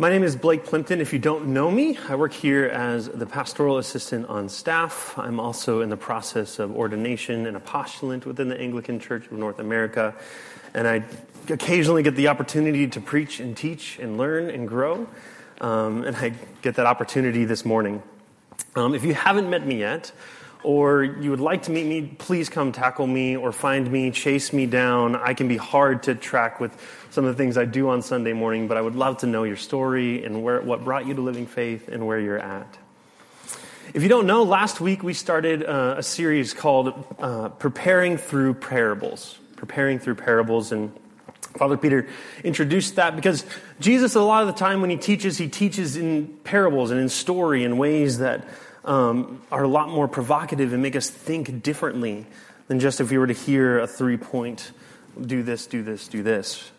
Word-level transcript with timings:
My 0.00 0.10
name 0.10 0.22
is 0.22 0.36
Blake 0.36 0.64
Plimpton. 0.64 1.00
If 1.00 1.12
you 1.12 1.18
don't 1.18 1.48
know 1.48 1.72
me, 1.72 1.98
I 2.08 2.14
work 2.14 2.32
here 2.32 2.66
as 2.66 3.08
the 3.08 3.26
pastoral 3.26 3.78
assistant 3.78 4.26
on 4.28 4.48
staff. 4.48 5.18
I'm 5.18 5.40
also 5.40 5.80
in 5.80 5.88
the 5.88 5.96
process 5.96 6.60
of 6.60 6.70
ordination 6.76 7.46
and 7.46 7.56
a 7.56 7.60
postulant 7.60 8.24
within 8.24 8.48
the 8.48 8.56
Anglican 8.60 9.00
Church 9.00 9.26
of 9.26 9.32
North 9.32 9.58
America. 9.58 10.14
And 10.72 10.86
I 10.86 11.02
occasionally 11.48 12.04
get 12.04 12.14
the 12.14 12.28
opportunity 12.28 12.86
to 12.86 13.00
preach 13.00 13.40
and 13.40 13.56
teach 13.56 13.98
and 13.98 14.16
learn 14.18 14.50
and 14.50 14.68
grow. 14.68 15.08
Um, 15.60 16.04
and 16.04 16.16
I 16.16 16.32
get 16.62 16.76
that 16.76 16.86
opportunity 16.86 17.44
this 17.44 17.64
morning. 17.64 18.00
Um, 18.76 18.94
if 18.94 19.02
you 19.02 19.14
haven't 19.14 19.50
met 19.50 19.66
me 19.66 19.80
yet, 19.80 20.12
or 20.62 21.04
you 21.04 21.30
would 21.30 21.40
like 21.40 21.62
to 21.64 21.70
meet 21.70 21.86
me, 21.86 22.14
please 22.18 22.48
come 22.48 22.72
tackle 22.72 23.06
me 23.06 23.36
or 23.36 23.52
find 23.52 23.90
me, 23.90 24.10
chase 24.10 24.52
me 24.52 24.66
down. 24.66 25.16
I 25.16 25.34
can 25.34 25.48
be 25.48 25.56
hard 25.56 26.04
to 26.04 26.14
track 26.14 26.60
with 26.60 26.72
some 27.10 27.24
of 27.24 27.36
the 27.36 27.42
things 27.42 27.56
I 27.56 27.64
do 27.64 27.88
on 27.88 28.02
Sunday 28.02 28.32
morning, 28.32 28.68
but 28.68 28.76
I 28.76 28.80
would 28.80 28.96
love 28.96 29.18
to 29.18 29.26
know 29.26 29.44
your 29.44 29.56
story 29.56 30.24
and 30.24 30.42
where, 30.42 30.60
what 30.60 30.84
brought 30.84 31.06
you 31.06 31.14
to 31.14 31.20
living 31.20 31.46
faith 31.46 31.88
and 31.88 32.06
where 32.06 32.18
you're 32.18 32.38
at. 32.38 32.78
If 33.94 34.02
you 34.02 34.08
don't 34.08 34.26
know, 34.26 34.42
last 34.42 34.80
week 34.80 35.02
we 35.02 35.14
started 35.14 35.64
uh, 35.64 35.94
a 35.98 36.02
series 36.02 36.52
called 36.52 37.06
uh, 37.18 37.48
Preparing 37.48 38.18
Through 38.18 38.54
Parables. 38.54 39.38
Preparing 39.56 39.98
Through 39.98 40.16
Parables. 40.16 40.72
And 40.72 40.92
Father 41.56 41.78
Peter 41.78 42.06
introduced 42.44 42.96
that 42.96 43.16
because 43.16 43.46
Jesus, 43.80 44.14
a 44.14 44.20
lot 44.20 44.42
of 44.42 44.48
the 44.48 44.54
time 44.54 44.82
when 44.82 44.90
he 44.90 44.96
teaches, 44.96 45.38
he 45.38 45.48
teaches 45.48 45.96
in 45.96 46.28
parables 46.44 46.90
and 46.90 47.00
in 47.00 47.08
story 47.08 47.64
in 47.64 47.78
ways 47.78 48.18
that 48.18 48.46
um, 48.88 49.42
are 49.52 49.62
a 49.62 49.68
lot 49.68 49.90
more 49.90 50.08
provocative 50.08 50.72
and 50.72 50.82
make 50.82 50.96
us 50.96 51.10
think 51.10 51.62
differently 51.62 52.26
than 52.68 52.80
just 52.80 53.00
if 53.00 53.10
we 53.10 53.18
were 53.18 53.26
to 53.26 53.34
hear 53.34 53.78
a 53.78 53.86
three 53.86 54.16
point 54.16 54.72
do 55.20 55.42
this, 55.42 55.66
do 55.66 55.82
this, 55.82 56.08
do 56.08 56.22
this. 56.22 56.70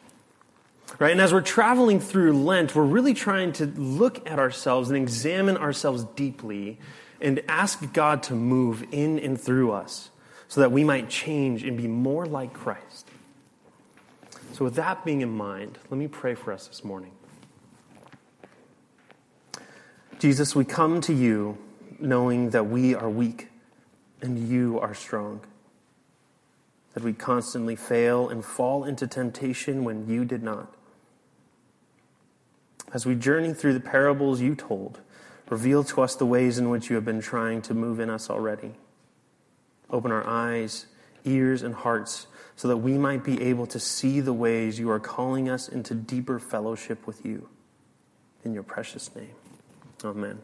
Right? 0.98 1.12
And 1.12 1.22
as 1.22 1.32
we're 1.32 1.42
traveling 1.42 2.00
through 2.00 2.34
Lent, 2.44 2.74
we're 2.74 2.84
really 2.84 3.14
trying 3.14 3.54
to 3.54 3.68
look 3.68 4.28
at 4.28 4.40
ourselves 4.40 4.90
and 4.90 4.98
examine 4.98 5.56
ourselves 5.56 6.04
deeply 6.16 6.80
and 7.22 7.44
ask 7.48 7.94
God 7.94 8.24
to 8.24 8.34
move 8.34 8.86
in 8.92 9.20
and 9.20 9.40
through 9.40 9.72
us 9.72 10.10
so 10.48 10.62
that 10.62 10.72
we 10.72 10.84
might 10.84 11.10
change 11.10 11.64
and 11.64 11.78
be 11.78 11.88
more 11.88 12.26
like 12.26 12.54
Christ. 12.54 13.08
So, 14.54 14.66
with 14.66 14.76
that 14.76 15.06
being 15.06 15.22
in 15.22 15.30
mind, 15.30 15.78
let 15.92 15.98
me 15.98 16.08
pray 16.08 16.34
for 16.34 16.52
us 16.52 16.68
this 16.68 16.84
morning. 16.84 17.12
Jesus, 20.18 20.56
we 20.56 20.66
come 20.66 21.02
to 21.02 21.14
you 21.14 21.58
knowing 22.02 22.52
that 22.52 22.68
we 22.68 22.96
are 22.96 23.10
weak 23.10 23.50
and 24.22 24.50
you 24.50 24.80
are 24.80 24.94
strong. 24.94 25.42
That 26.94 27.04
we 27.04 27.14
constantly 27.14 27.76
fail 27.76 28.30
and 28.30 28.44
fall 28.44 28.84
into 28.84 29.08
temptation 29.08 29.84
when 29.84 30.08
you 30.08 30.26
did 30.26 30.44
not. 30.44 30.74
As 32.94 33.06
we 33.06 33.16
journey 33.16 33.54
through 33.54 33.74
the 33.74 33.80
parables 33.80 34.42
you 34.42 34.56
told, 34.56 35.00
reveal 35.50 35.84
to 35.86 36.02
us 36.02 36.16
the 36.16 36.26
ways 36.26 36.58
in 36.58 36.70
which 36.70 36.90
you 36.90 36.96
have 36.96 37.06
been 37.06 37.22
trying 37.22 37.62
to 37.64 37.74
move 37.74 38.00
in 38.00 38.10
us 38.10 38.30
already. 38.30 38.74
Open 39.90 40.12
our 40.12 40.26
eyes, 40.28 40.88
ears, 41.26 41.62
and 41.62 41.76
hearts 41.76 42.28
so 42.56 42.68
that 42.68 42.78
we 42.78 42.98
might 42.98 43.24
be 43.24 43.42
able 43.42 43.66
to 43.68 43.80
see 43.80 44.20
the 44.20 44.34
ways 44.34 44.80
you 44.80 44.90
are 44.90 45.00
calling 45.00 45.50
us 45.50 45.70
into 45.70 45.96
deeper 45.96 46.40
fellowship 46.40 47.08
with 47.08 47.26
you. 47.26 47.48
In 48.44 48.54
your 48.54 48.64
precious 48.64 49.16
name. 49.16 49.36
Amen. 50.04 50.40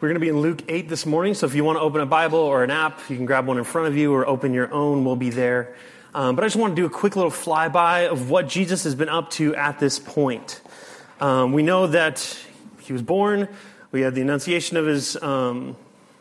We're 0.00 0.06
going 0.10 0.14
to 0.14 0.20
be 0.20 0.28
in 0.28 0.38
Luke 0.40 0.62
8 0.68 0.88
this 0.88 1.06
morning, 1.06 1.34
so 1.34 1.44
if 1.46 1.56
you 1.56 1.64
want 1.64 1.76
to 1.76 1.80
open 1.80 2.00
a 2.00 2.06
Bible 2.06 2.38
or 2.38 2.62
an 2.62 2.70
app, 2.70 3.00
you 3.10 3.16
can 3.16 3.26
grab 3.26 3.48
one 3.48 3.58
in 3.58 3.64
front 3.64 3.88
of 3.88 3.96
you 3.96 4.14
or 4.14 4.24
open 4.28 4.54
your 4.54 4.72
own. 4.72 5.04
We'll 5.04 5.16
be 5.16 5.30
there. 5.30 5.74
Um, 6.14 6.36
but 6.36 6.44
I 6.44 6.46
just 6.46 6.54
want 6.54 6.76
to 6.76 6.80
do 6.80 6.86
a 6.86 6.88
quick 6.88 7.16
little 7.16 7.32
flyby 7.32 8.06
of 8.08 8.30
what 8.30 8.46
Jesus 8.46 8.84
has 8.84 8.94
been 8.94 9.08
up 9.08 9.28
to 9.30 9.56
at 9.56 9.80
this 9.80 9.98
point. 9.98 10.60
Um, 11.20 11.52
we 11.52 11.64
know 11.64 11.88
that 11.88 12.38
he 12.78 12.92
was 12.92 13.02
born. 13.02 13.48
We 13.90 14.02
had 14.02 14.14
the 14.14 14.20
annunciation 14.20 14.76
of 14.76 14.86
his, 14.86 15.20
um, 15.20 15.76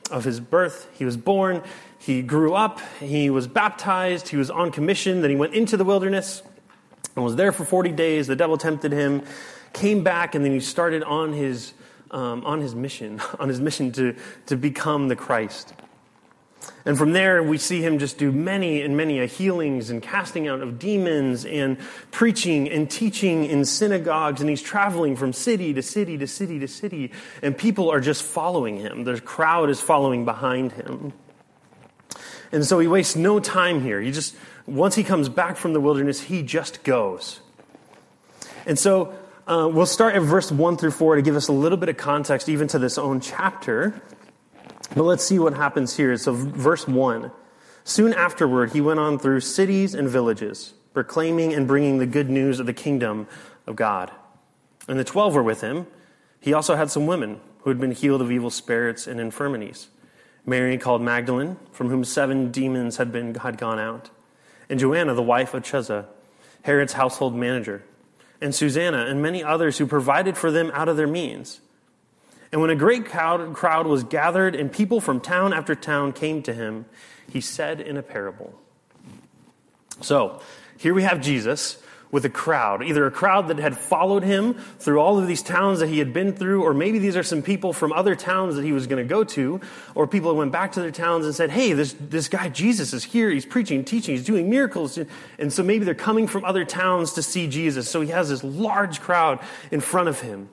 of 0.09 0.23
his 0.23 0.39
birth. 0.39 0.89
He 0.93 1.05
was 1.05 1.15
born. 1.15 1.61
He 1.99 2.23
grew 2.23 2.55
up. 2.55 2.81
He 2.99 3.29
was 3.29 3.45
baptized. 3.45 4.29
He 4.29 4.37
was 4.37 4.49
on 4.49 4.71
commission. 4.71 5.21
Then 5.21 5.29
he 5.29 5.35
went 5.35 5.53
into 5.53 5.77
the 5.77 5.85
wilderness 5.85 6.41
and 7.15 7.23
was 7.23 7.35
there 7.35 7.51
for 7.51 7.63
40 7.63 7.91
days. 7.91 8.25
The 8.25 8.35
devil 8.35 8.57
tempted 8.57 8.91
him, 8.91 9.21
came 9.71 10.03
back, 10.03 10.33
and 10.33 10.43
then 10.43 10.51
he 10.51 10.61
started 10.61 11.03
on 11.03 11.33
his 11.33 11.73
um, 12.11 12.45
on 12.45 12.61
his 12.61 12.75
mission, 12.75 13.21
on 13.39 13.49
his 13.49 13.59
mission 13.59 13.91
to, 13.93 14.15
to 14.47 14.55
become 14.55 15.07
the 15.07 15.15
Christ. 15.15 15.73
And 16.85 16.97
from 16.97 17.13
there, 17.13 17.43
we 17.43 17.57
see 17.57 17.81
him 17.81 17.99
just 17.99 18.17
do 18.17 18.31
many 18.31 18.81
and 18.81 18.97
many 18.97 19.25
healings 19.27 19.89
and 19.89 20.01
casting 20.01 20.47
out 20.47 20.61
of 20.61 20.79
demons 20.79 21.45
and 21.45 21.77
preaching 22.11 22.69
and 22.69 22.89
teaching 22.89 23.45
in 23.45 23.65
synagogues. 23.65 24.41
And 24.41 24.49
he's 24.49 24.61
traveling 24.61 25.15
from 25.15 25.33
city 25.33 25.73
to 25.73 25.81
city 25.81 26.17
to 26.17 26.27
city 26.27 26.59
to 26.59 26.67
city. 26.67 27.11
And 27.41 27.57
people 27.57 27.89
are 27.89 27.99
just 27.99 28.23
following 28.23 28.77
him. 28.77 29.03
The 29.03 29.19
crowd 29.21 29.69
is 29.69 29.81
following 29.81 30.25
behind 30.25 30.73
him. 30.73 31.13
And 32.51 32.65
so 32.65 32.79
he 32.79 32.87
wastes 32.87 33.15
no 33.15 33.39
time 33.39 33.81
here. 33.81 33.99
He 34.01 34.11
just, 34.11 34.35
once 34.65 34.95
he 34.95 35.03
comes 35.03 35.29
back 35.29 35.57
from 35.57 35.73
the 35.73 35.81
wilderness, 35.81 36.21
he 36.21 36.41
just 36.41 36.83
goes. 36.83 37.41
And 38.65 38.79
so 38.79 39.13
uh, 39.47 39.69
we'll 39.71 39.85
start 39.85 40.15
at 40.15 40.21
verse 40.21 40.51
1 40.51 40.77
through 40.77 40.91
4 40.91 41.15
to 41.15 41.21
give 41.21 41.35
us 41.35 41.47
a 41.47 41.53
little 41.53 41.77
bit 41.77 41.89
of 41.89 41.95
context, 41.97 42.49
even 42.49 42.67
to 42.67 42.79
this 42.79 42.97
own 42.97 43.21
chapter. 43.21 44.01
But 44.93 45.03
let's 45.03 45.23
see 45.23 45.39
what 45.39 45.53
happens 45.53 45.95
here. 45.95 46.15
So, 46.17 46.33
verse 46.33 46.87
1 46.87 47.31
Soon 47.83 48.13
afterward, 48.13 48.73
he 48.73 48.81
went 48.81 48.99
on 48.99 49.17
through 49.17 49.39
cities 49.39 49.93
and 49.93 50.09
villages, 50.09 50.73
proclaiming 50.93 51.53
and 51.53 51.65
bringing 51.65 51.99
the 51.99 52.05
good 52.05 52.29
news 52.29 52.59
of 52.59 52.65
the 52.65 52.73
kingdom 52.73 53.27
of 53.65 53.77
God. 53.77 54.11
And 54.89 54.99
the 54.99 55.05
twelve 55.05 55.33
were 55.33 55.43
with 55.43 55.61
him. 55.61 55.87
He 56.41 56.53
also 56.53 56.75
had 56.75 56.91
some 56.91 57.07
women 57.07 57.39
who 57.61 57.69
had 57.69 57.79
been 57.79 57.91
healed 57.91 58.21
of 58.21 58.31
evil 58.31 58.49
spirits 58.49 59.07
and 59.07 59.19
infirmities. 59.19 59.87
Mary 60.45 60.77
called 60.77 61.01
Magdalene, 61.01 61.57
from 61.71 61.89
whom 61.89 62.03
seven 62.03 62.51
demons 62.51 62.97
had, 62.97 63.11
been, 63.11 63.35
had 63.35 63.57
gone 63.57 63.79
out, 63.79 64.09
and 64.69 64.79
Joanna, 64.79 65.13
the 65.13 65.23
wife 65.23 65.53
of 65.53 65.63
Chuza, 65.63 66.05
Herod's 66.63 66.93
household 66.93 67.35
manager 67.35 67.83
and 68.41 68.53
Susanna 68.53 69.05
and 69.05 69.21
many 69.21 69.43
others 69.43 69.77
who 69.77 69.87
provided 69.87 70.37
for 70.37 70.51
them 70.51 70.71
out 70.73 70.89
of 70.89 70.97
their 70.97 71.07
means. 71.07 71.59
And 72.51 72.61
when 72.61 72.69
a 72.69 72.75
great 72.75 73.05
crowd, 73.05 73.87
was 73.87 74.03
gathered 74.03 74.55
and 74.55 74.71
people 74.71 75.01
from 75.01 75.19
town 75.19 75.53
after 75.53 75.75
town 75.75 76.13
came 76.13 76.41
to 76.43 76.53
him, 76.53 76.85
he 77.29 77.41
said 77.41 77.81
in 77.81 77.97
a 77.97 78.03
parable. 78.03 78.57
So, 80.01 80.41
here 80.77 80.93
we 80.93 81.03
have 81.03 81.21
Jesus 81.21 81.81
with 82.11 82.23
a 82.23 82.29
crowd, 82.29 82.83
either 82.83 83.05
a 83.05 83.11
crowd 83.11 83.49
that 83.49 83.57
had 83.57 83.77
followed 83.77 84.23
him 84.23 84.53
through 84.79 84.99
all 84.99 85.19
of 85.19 85.27
these 85.27 85.43
towns 85.43 85.79
that 85.79 85.89
he 85.89 85.99
had 85.99 86.13
been 86.13 86.33
through, 86.33 86.63
or 86.63 86.73
maybe 86.73 86.99
these 86.99 87.17
are 87.17 87.23
some 87.23 87.41
people 87.41 87.73
from 87.73 87.91
other 87.91 88.15
towns 88.15 88.55
that 88.55 88.63
he 88.63 88.71
was 88.71 88.87
going 88.87 89.05
to 89.05 89.09
go 89.09 89.23
to, 89.23 89.59
or 89.93 90.07
people 90.07 90.31
that 90.31 90.37
went 90.37 90.51
back 90.51 90.71
to 90.71 90.79
their 90.79 90.91
towns 90.91 91.25
and 91.25 91.35
said, 91.35 91.49
Hey, 91.49 91.73
this, 91.73 91.95
this 91.99 92.29
guy 92.29 92.49
Jesus 92.49 92.93
is 92.93 93.03
here. 93.03 93.29
He's 93.29 93.45
preaching, 93.45 93.83
teaching, 93.83 94.15
he's 94.15 94.25
doing 94.25 94.49
miracles. 94.49 94.97
And 95.37 95.51
so 95.51 95.63
maybe 95.63 95.83
they're 95.83 95.95
coming 95.95 96.27
from 96.27 96.45
other 96.45 96.63
towns 96.63 97.13
to 97.13 97.21
see 97.21 97.47
Jesus. 97.47 97.89
So 97.89 98.01
he 98.01 98.09
has 98.09 98.29
this 98.29 98.43
large 98.43 99.01
crowd 99.01 99.39
in 99.71 99.81
front 99.81 100.07
of 100.07 100.21
him. 100.21 100.49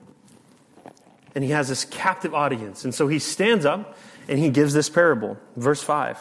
And 1.33 1.43
he 1.43 1.51
has 1.51 1.69
this 1.69 1.85
captive 1.85 2.33
audience. 2.33 2.83
And 2.83 2.93
so 2.93 3.07
he 3.07 3.19
stands 3.19 3.65
up 3.65 3.97
and 4.27 4.39
he 4.39 4.49
gives 4.49 4.73
this 4.73 4.89
parable. 4.89 5.37
Verse 5.55 5.81
5 5.81 6.17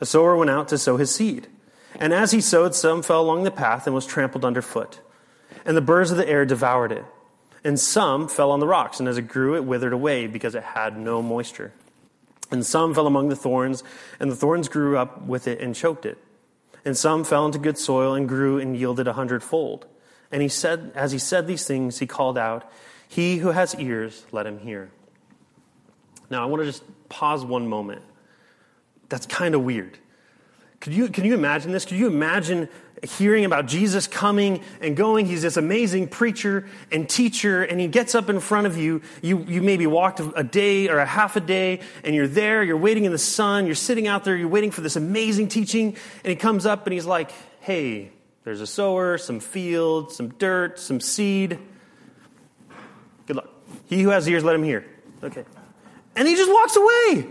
A 0.00 0.06
sower 0.06 0.36
went 0.36 0.50
out 0.50 0.68
to 0.68 0.78
sow 0.78 0.96
his 0.96 1.14
seed. 1.14 1.48
And 1.98 2.12
as 2.12 2.30
he 2.30 2.40
sowed, 2.40 2.74
some 2.74 3.02
fell 3.02 3.22
along 3.22 3.44
the 3.44 3.50
path 3.50 3.86
and 3.86 3.94
was 3.94 4.06
trampled 4.06 4.44
underfoot. 4.44 5.00
And 5.64 5.76
the 5.76 5.82
birds 5.82 6.10
of 6.10 6.16
the 6.16 6.28
air 6.28 6.44
devoured 6.44 6.92
it. 6.92 7.04
And 7.64 7.80
some 7.80 8.28
fell 8.28 8.52
on 8.52 8.60
the 8.60 8.66
rocks, 8.66 9.00
and 9.00 9.08
as 9.08 9.18
it 9.18 9.22
grew, 9.22 9.56
it 9.56 9.64
withered 9.64 9.92
away 9.92 10.26
because 10.26 10.54
it 10.54 10.62
had 10.62 10.96
no 10.96 11.20
moisture. 11.20 11.72
And 12.50 12.64
some 12.64 12.94
fell 12.94 13.06
among 13.06 13.28
the 13.28 13.36
thorns, 13.36 13.82
and 14.20 14.30
the 14.30 14.36
thorns 14.36 14.68
grew 14.68 14.96
up 14.96 15.22
with 15.22 15.48
it 15.48 15.60
and 15.60 15.74
choked 15.74 16.06
it. 16.06 16.18
And 16.84 16.96
some 16.96 17.24
fell 17.24 17.44
into 17.44 17.58
good 17.58 17.76
soil 17.76 18.14
and 18.14 18.28
grew 18.28 18.60
and 18.60 18.76
yielded 18.76 19.08
a 19.08 19.14
hundredfold. 19.14 19.86
And 20.30 20.42
he 20.42 20.48
said, 20.48 20.92
as 20.94 21.10
he 21.10 21.18
said 21.18 21.48
these 21.48 21.66
things, 21.66 21.98
he 21.98 22.06
called 22.06 22.38
out, 22.38 22.70
He 23.08 23.38
who 23.38 23.48
has 23.48 23.74
ears, 23.74 24.24
let 24.30 24.46
him 24.46 24.60
hear. 24.60 24.90
Now, 26.30 26.42
I 26.42 26.46
want 26.46 26.62
to 26.62 26.66
just 26.66 26.84
pause 27.08 27.44
one 27.44 27.68
moment. 27.68 28.02
That's 29.08 29.26
kind 29.26 29.54
of 29.54 29.62
weird. 29.62 29.98
Could 30.80 30.92
you, 30.92 31.08
can 31.08 31.24
you 31.24 31.34
imagine 31.34 31.72
this? 31.72 31.84
Could 31.84 31.96
you 31.96 32.06
imagine 32.06 32.68
hearing 33.02 33.44
about 33.44 33.66
Jesus 33.66 34.06
coming 34.06 34.62
and 34.80 34.96
going? 34.96 35.26
He's 35.26 35.42
this 35.42 35.56
amazing 35.56 36.08
preacher 36.08 36.68
and 36.92 37.08
teacher, 37.08 37.62
and 37.62 37.80
he 37.80 37.88
gets 37.88 38.14
up 38.14 38.28
in 38.28 38.40
front 38.40 38.66
of 38.66 38.76
you. 38.76 39.02
You, 39.22 39.44
you 39.44 39.62
maybe 39.62 39.86
walked 39.86 40.20
a 40.20 40.44
day 40.44 40.88
or 40.88 40.98
a 40.98 41.06
half 41.06 41.36
a 41.36 41.40
day, 41.40 41.80
and 42.04 42.14
you're 42.14 42.28
there, 42.28 42.62
you're 42.62 42.76
waiting 42.76 43.04
in 43.04 43.12
the 43.12 43.18
sun, 43.18 43.66
you're 43.66 43.74
sitting 43.74 44.06
out 44.06 44.24
there, 44.24 44.36
you're 44.36 44.48
waiting 44.48 44.70
for 44.70 44.80
this 44.80 44.96
amazing 44.96 45.48
teaching, 45.48 45.96
and 46.24 46.30
he 46.30 46.36
comes 46.36 46.66
up 46.66 46.86
and 46.86 46.92
he's 46.92 47.06
like, 47.06 47.32
hey, 47.60 48.10
there's 48.44 48.60
a 48.60 48.66
sower, 48.66 49.18
some 49.18 49.40
field, 49.40 50.12
some 50.12 50.28
dirt, 50.28 50.78
some 50.78 51.00
seed. 51.00 51.58
Good 53.26 53.36
luck. 53.36 53.50
He 53.86 54.02
who 54.02 54.10
has 54.10 54.28
ears, 54.28 54.44
let 54.44 54.54
him 54.54 54.62
hear. 54.62 54.86
Okay. 55.22 55.44
And 56.14 56.28
he 56.28 56.36
just 56.36 56.50
walks 56.50 56.76
away. 56.76 57.26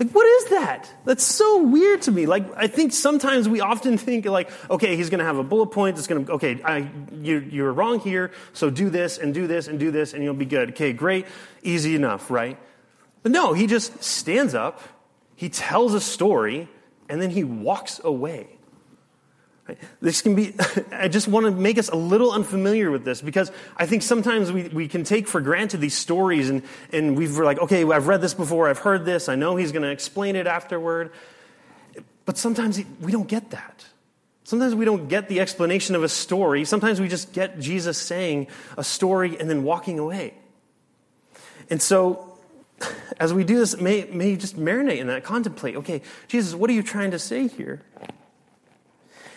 Like, 0.00 0.12
what 0.12 0.26
is 0.26 0.44
that? 0.46 0.90
That's 1.04 1.22
so 1.22 1.62
weird 1.62 2.00
to 2.02 2.10
me. 2.10 2.24
Like, 2.24 2.46
I 2.56 2.68
think 2.68 2.94
sometimes 2.94 3.50
we 3.50 3.60
often 3.60 3.98
think, 4.06 4.24
like, 4.24 4.50
okay, 4.70 4.96
he's 4.96 5.10
going 5.10 5.18
to 5.18 5.26
have 5.26 5.36
a 5.36 5.44
bullet 5.44 5.66
point. 5.66 5.98
It's 5.98 6.06
going 6.06 6.24
to, 6.24 6.32
okay, 6.32 6.60
I, 6.64 6.90
you, 7.12 7.38
you're 7.40 7.72
wrong 7.72 8.00
here, 8.00 8.30
so 8.54 8.70
do 8.70 8.88
this 8.88 9.18
and 9.18 9.34
do 9.34 9.46
this 9.46 9.68
and 9.68 9.78
do 9.78 9.90
this, 9.90 10.14
and 10.14 10.24
you'll 10.24 10.32
be 10.32 10.46
good. 10.46 10.70
Okay, 10.70 10.94
great, 10.94 11.26
easy 11.62 11.94
enough, 11.94 12.30
right? 12.30 12.58
But 13.22 13.32
no, 13.32 13.52
he 13.52 13.66
just 13.66 14.02
stands 14.02 14.54
up, 14.54 14.80
he 15.36 15.50
tells 15.50 15.92
a 15.92 16.00
story, 16.00 16.68
and 17.10 17.20
then 17.20 17.28
he 17.28 17.44
walks 17.44 18.00
away. 18.02 18.59
This 20.00 20.22
can 20.22 20.34
be, 20.34 20.54
I 20.92 21.08
just 21.08 21.28
want 21.28 21.46
to 21.46 21.52
make 21.52 21.78
us 21.78 21.88
a 21.88 21.96
little 21.96 22.32
unfamiliar 22.32 22.90
with 22.90 23.04
this 23.04 23.20
because 23.20 23.50
I 23.76 23.86
think 23.86 24.02
sometimes 24.02 24.52
we, 24.52 24.68
we 24.68 24.88
can 24.88 25.04
take 25.04 25.28
for 25.28 25.40
granted 25.40 25.80
these 25.80 25.96
stories 25.96 26.50
and, 26.50 26.62
and 26.92 27.16
we've 27.16 27.36
like, 27.38 27.58
okay, 27.58 27.84
I've 27.84 28.06
read 28.08 28.20
this 28.20 28.34
before, 28.34 28.68
I've 28.68 28.78
heard 28.78 29.04
this, 29.04 29.28
I 29.28 29.34
know 29.34 29.56
he's 29.56 29.72
going 29.72 29.82
to 29.82 29.90
explain 29.90 30.36
it 30.36 30.46
afterward. 30.46 31.12
But 32.24 32.38
sometimes 32.38 32.80
we 33.00 33.12
don't 33.12 33.28
get 33.28 33.50
that. 33.50 33.84
Sometimes 34.44 34.74
we 34.74 34.84
don't 34.84 35.08
get 35.08 35.28
the 35.28 35.40
explanation 35.40 35.94
of 35.94 36.02
a 36.02 36.08
story. 36.08 36.64
Sometimes 36.64 37.00
we 37.00 37.08
just 37.08 37.32
get 37.32 37.60
Jesus 37.60 37.98
saying 37.98 38.48
a 38.76 38.84
story 38.84 39.38
and 39.38 39.48
then 39.48 39.62
walking 39.62 39.98
away. 39.98 40.34
And 41.70 41.80
so, 41.80 42.38
as 43.20 43.32
we 43.32 43.44
do 43.44 43.58
this, 43.58 43.80
may, 43.80 44.04
may 44.04 44.36
just 44.36 44.58
marinate 44.58 44.98
in 44.98 45.06
that, 45.06 45.24
contemplate, 45.24 45.76
okay, 45.76 46.02
Jesus, 46.28 46.54
what 46.54 46.68
are 46.68 46.72
you 46.72 46.82
trying 46.82 47.12
to 47.12 47.18
say 47.18 47.46
here? 47.46 47.82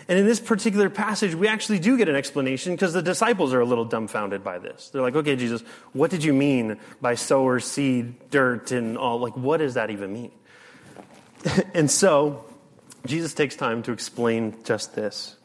And 0.07 0.19
in 0.19 0.25
this 0.25 0.39
particular 0.39 0.89
passage, 0.89 1.33
we 1.33 1.47
actually 1.47 1.79
do 1.79 1.97
get 1.97 2.09
an 2.09 2.15
explanation 2.15 2.73
because 2.73 2.93
the 2.93 3.01
disciples 3.01 3.53
are 3.53 3.61
a 3.61 3.65
little 3.65 3.85
dumbfounded 3.85 4.43
by 4.43 4.59
this. 4.59 4.89
They're 4.89 5.01
like, 5.01 5.15
okay, 5.15 5.35
Jesus, 5.35 5.61
what 5.93 6.11
did 6.11 6.23
you 6.23 6.33
mean 6.33 6.77
by 6.99 7.15
sower, 7.15 7.59
seed, 7.59 8.29
dirt, 8.29 8.71
and 8.71 8.97
all? 8.97 9.19
Like, 9.19 9.37
what 9.37 9.57
does 9.57 9.75
that 9.75 9.89
even 9.89 10.11
mean? 10.11 10.31
and 11.73 11.89
so, 11.89 12.45
Jesus 13.05 13.33
takes 13.33 13.55
time 13.55 13.83
to 13.83 13.91
explain 13.91 14.55
just 14.63 14.95
this. 14.95 15.37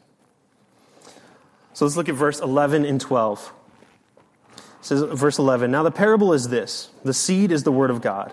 So 1.72 1.84
let's 1.84 1.96
look 1.96 2.08
at 2.08 2.16
verse 2.16 2.40
11 2.40 2.84
and 2.84 3.00
12. 3.00 3.52
It 4.56 4.62
says, 4.80 5.02
verse 5.02 5.38
11 5.38 5.70
Now 5.70 5.84
the 5.84 5.92
parable 5.92 6.32
is 6.32 6.48
this 6.48 6.90
the 7.04 7.14
seed 7.14 7.52
is 7.52 7.62
the 7.62 7.72
word 7.72 7.90
of 7.90 8.00
God. 8.00 8.32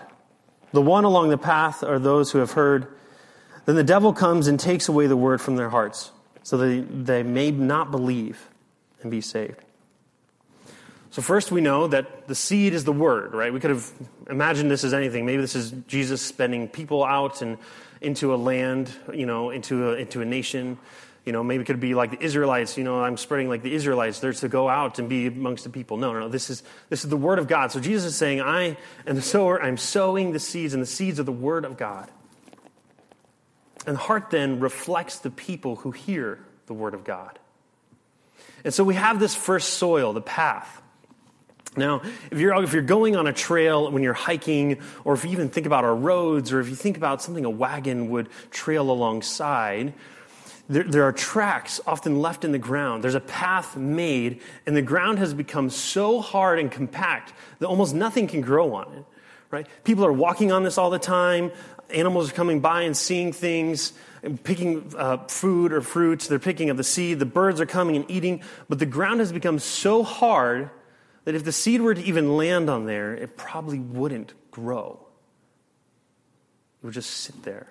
The 0.72 0.82
one 0.82 1.04
along 1.04 1.30
the 1.30 1.38
path 1.38 1.84
are 1.84 2.00
those 2.00 2.32
who 2.32 2.38
have 2.38 2.52
heard. 2.52 2.88
Then 3.64 3.76
the 3.76 3.84
devil 3.84 4.12
comes 4.12 4.48
and 4.48 4.58
takes 4.58 4.88
away 4.88 5.06
the 5.06 5.16
word 5.16 5.40
from 5.40 5.56
their 5.56 5.70
hearts 5.70 6.10
so 6.46 6.56
that 6.58 7.04
they 7.06 7.24
may 7.24 7.50
not 7.50 7.90
believe 7.90 8.48
and 9.02 9.10
be 9.10 9.20
saved. 9.20 9.58
So, 11.10 11.20
first, 11.20 11.50
we 11.50 11.60
know 11.60 11.88
that 11.88 12.28
the 12.28 12.36
seed 12.36 12.72
is 12.72 12.84
the 12.84 12.92
word, 12.92 13.34
right? 13.34 13.52
We 13.52 13.58
could 13.58 13.70
have 13.70 13.90
imagined 14.30 14.70
this 14.70 14.84
as 14.84 14.94
anything. 14.94 15.26
Maybe 15.26 15.40
this 15.40 15.56
is 15.56 15.72
Jesus 15.88 16.22
spending 16.22 16.68
people 16.68 17.02
out 17.02 17.42
and 17.42 17.58
into 18.00 18.32
a 18.32 18.36
land, 18.36 18.92
you 19.12 19.26
know, 19.26 19.50
into 19.50 19.90
a, 19.90 19.94
into 19.94 20.22
a 20.22 20.24
nation. 20.24 20.78
You 21.24 21.32
know, 21.32 21.42
maybe 21.42 21.62
it 21.62 21.66
could 21.66 21.80
be 21.80 21.96
like 21.96 22.12
the 22.12 22.24
Israelites, 22.24 22.78
you 22.78 22.84
know, 22.84 23.02
I'm 23.02 23.16
spreading 23.16 23.48
like 23.48 23.64
the 23.64 23.74
Israelites. 23.74 24.20
They're 24.20 24.32
to 24.32 24.48
go 24.48 24.68
out 24.68 25.00
and 25.00 25.08
be 25.08 25.26
amongst 25.26 25.64
the 25.64 25.70
people. 25.70 25.96
No, 25.96 26.12
no, 26.12 26.20
no. 26.20 26.28
This 26.28 26.48
is, 26.48 26.62
this 26.90 27.02
is 27.02 27.10
the 27.10 27.16
word 27.16 27.40
of 27.40 27.48
God. 27.48 27.72
So 27.72 27.80
Jesus 27.80 28.12
is 28.12 28.16
saying, 28.16 28.40
I 28.40 28.76
am 29.04 29.16
the 29.16 29.20
sower, 29.20 29.60
I'm 29.60 29.78
sowing 29.78 30.30
the 30.30 30.38
seeds, 30.38 30.74
and 30.74 30.80
the 30.80 30.86
seeds 30.86 31.18
are 31.18 31.24
the 31.24 31.32
word 31.32 31.64
of 31.64 31.76
God. 31.76 32.08
And 33.86 33.96
the 33.96 34.00
heart 34.00 34.30
then 34.30 34.60
reflects 34.60 35.18
the 35.18 35.30
people 35.30 35.76
who 35.76 35.92
hear 35.92 36.40
the 36.66 36.74
word 36.74 36.94
of 36.94 37.04
God. 37.04 37.38
And 38.64 38.74
so 38.74 38.82
we 38.82 38.94
have 38.94 39.20
this 39.20 39.34
first 39.34 39.74
soil, 39.74 40.12
the 40.12 40.20
path. 40.20 40.82
Now, 41.76 42.02
if 42.30 42.38
you're, 42.38 42.62
if 42.62 42.72
you're 42.72 42.82
going 42.82 43.16
on 43.16 43.26
a 43.26 43.32
trail 43.32 43.90
when 43.90 44.02
you're 44.02 44.14
hiking, 44.14 44.80
or 45.04 45.14
if 45.14 45.24
you 45.24 45.30
even 45.30 45.50
think 45.50 45.66
about 45.66 45.84
our 45.84 45.94
roads, 45.94 46.52
or 46.52 46.60
if 46.60 46.68
you 46.68 46.74
think 46.74 46.96
about 46.96 47.22
something 47.22 47.44
a 47.44 47.50
wagon 47.50 48.10
would 48.10 48.28
trail 48.50 48.90
alongside, 48.90 49.92
there, 50.68 50.82
there, 50.82 51.04
are 51.04 51.12
tracks 51.12 51.80
often 51.86 52.20
left 52.20 52.44
in 52.44 52.50
the 52.50 52.58
ground. 52.58 53.04
There's 53.04 53.14
a 53.14 53.20
path 53.20 53.76
made, 53.76 54.40
and 54.66 54.74
the 54.74 54.82
ground 54.82 55.18
has 55.18 55.32
become 55.32 55.70
so 55.70 56.20
hard 56.20 56.58
and 56.58 56.70
compact 56.70 57.32
that 57.60 57.66
almost 57.66 57.94
nothing 57.94 58.26
can 58.26 58.40
grow 58.40 58.74
on 58.74 58.92
it. 58.94 59.04
Right? 59.50 59.66
People 59.84 60.04
are 60.04 60.12
walking 60.12 60.50
on 60.50 60.64
this 60.64 60.76
all 60.76 60.90
the 60.90 60.98
time 60.98 61.52
animals 61.90 62.30
are 62.30 62.34
coming 62.34 62.60
by 62.60 62.82
and 62.82 62.96
seeing 62.96 63.32
things, 63.32 63.92
and 64.22 64.42
picking 64.42 64.92
uh, 64.96 65.18
food 65.28 65.72
or 65.72 65.80
fruits. 65.80 66.26
They're 66.26 66.38
picking 66.38 66.70
up 66.70 66.76
the 66.76 66.84
seed. 66.84 67.18
The 67.18 67.26
birds 67.26 67.60
are 67.60 67.66
coming 67.66 67.96
and 67.96 68.10
eating. 68.10 68.42
But 68.68 68.78
the 68.78 68.86
ground 68.86 69.20
has 69.20 69.32
become 69.32 69.58
so 69.58 70.02
hard 70.02 70.70
that 71.24 71.34
if 71.34 71.44
the 71.44 71.52
seed 71.52 71.80
were 71.80 71.94
to 71.94 72.02
even 72.02 72.36
land 72.36 72.68
on 72.68 72.86
there, 72.86 73.14
it 73.14 73.36
probably 73.36 73.78
wouldn't 73.78 74.32
grow. 74.50 75.06
It 76.82 76.86
would 76.86 76.94
just 76.94 77.10
sit 77.10 77.42
there. 77.42 77.68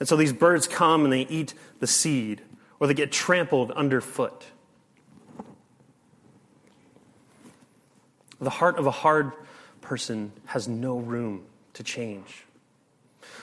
And 0.00 0.08
so 0.08 0.16
these 0.16 0.32
birds 0.32 0.66
come 0.66 1.04
and 1.04 1.12
they 1.12 1.22
eat 1.22 1.54
the 1.80 1.86
seed, 1.86 2.42
or 2.80 2.86
they 2.86 2.94
get 2.94 3.12
trampled 3.12 3.70
underfoot. 3.70 4.44
The 8.40 8.50
heart 8.50 8.78
of 8.78 8.86
a 8.86 8.90
hard 8.90 9.32
person 9.80 10.32
has 10.46 10.66
no 10.66 10.98
room 10.98 11.46
to 11.74 11.82
change. 11.82 12.44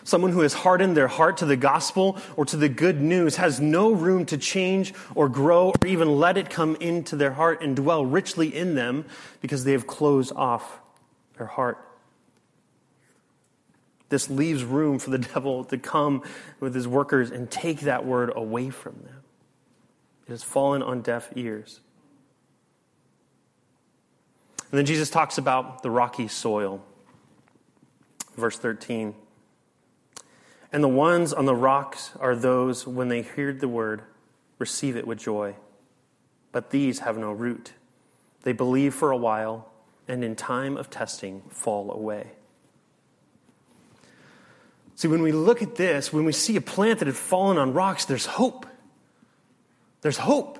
Someone 0.04 0.32
who 0.32 0.42
has 0.42 0.54
hardened 0.54 0.98
their 0.98 1.08
heart 1.08 1.38
to 1.38 1.46
the 1.46 1.56
gospel 1.56 2.18
or 2.36 2.46
to 2.46 2.58
the 2.58 2.70
good 2.70 3.00
news 3.02 3.36
has 3.36 3.60
no 3.60 3.92
room 3.92 4.26
to 4.28 4.38
change 4.38 4.94
or 5.16 5.30
grow 5.30 5.70
or 5.70 5.88
even 5.88 6.18
let 6.18 6.38
it 6.38 6.50
come 6.50 6.76
into 6.78 7.16
their 7.16 7.34
heart 7.34 7.62
and 7.62 7.76
dwell 7.76 8.06
richly 8.06 8.56
in 8.56 8.76
them 8.76 9.06
because 9.42 9.64
they 9.64 9.74
have 9.74 9.86
closed 9.86 10.34
off 10.36 10.80
their 11.38 11.48
heart. 11.48 11.78
This 14.10 14.30
leaves 14.30 14.64
room 14.64 15.00
for 15.00 15.10
the 15.10 15.18
devil 15.34 15.64
to 15.66 15.78
come 15.78 16.24
with 16.60 16.76
his 16.76 16.88
workers 16.88 17.32
and 17.32 17.50
take 17.50 17.82
that 17.82 18.06
word 18.06 18.32
away 18.36 18.70
from 18.70 18.94
them. 19.04 19.24
It 20.28 20.32
has 20.32 20.44
fallen 20.44 20.82
on 20.82 21.02
deaf 21.02 21.30
ears. 21.36 21.80
And 24.72 24.78
then 24.78 24.86
Jesus 24.86 25.10
talks 25.10 25.38
about 25.38 25.84
the 25.84 25.92
rocky 25.92 26.28
soil. 26.28 26.82
Verse 28.36 28.58
13. 28.58 29.14
And 30.72 30.84
the 30.84 30.88
ones 30.88 31.34
on 31.34 31.46
the 31.46 31.56
rocks 31.56 32.12
are 32.20 32.36
those, 32.36 32.88
when 32.88 33.10
they 33.10 33.22
hear 33.24 33.52
the 33.52 33.68
word, 33.68 34.04
receive 34.58 34.96
it 34.96 35.06
with 35.06 35.20
joy. 35.20 35.56
But 36.52 36.70
these 36.70 37.00
have 37.00 37.18
no 37.18 37.32
root. 37.32 37.74
They 38.44 38.54
believe 38.54 38.94
for 38.94 39.12
a 39.12 39.18
while, 39.18 39.72
and 40.08 40.24
in 40.24 40.36
time 40.36 40.78
of 40.78 40.90
testing, 40.90 41.42
fall 41.50 41.92
away. 41.92 42.32
See, 44.96 45.08
when 45.08 45.22
we 45.22 45.32
look 45.32 45.62
at 45.62 45.76
this, 45.76 46.14
when 46.14 46.26
we 46.26 46.32
see 46.32 46.56
a 46.56 46.62
plant 46.62 47.00
that 47.00 47.08
had 47.08 47.18
fallen 47.18 47.58
on 47.58 47.74
rocks, 47.74 48.06
there's 48.06 48.26
hope. 48.26 48.66
There's 50.02 50.18
hope. 50.18 50.58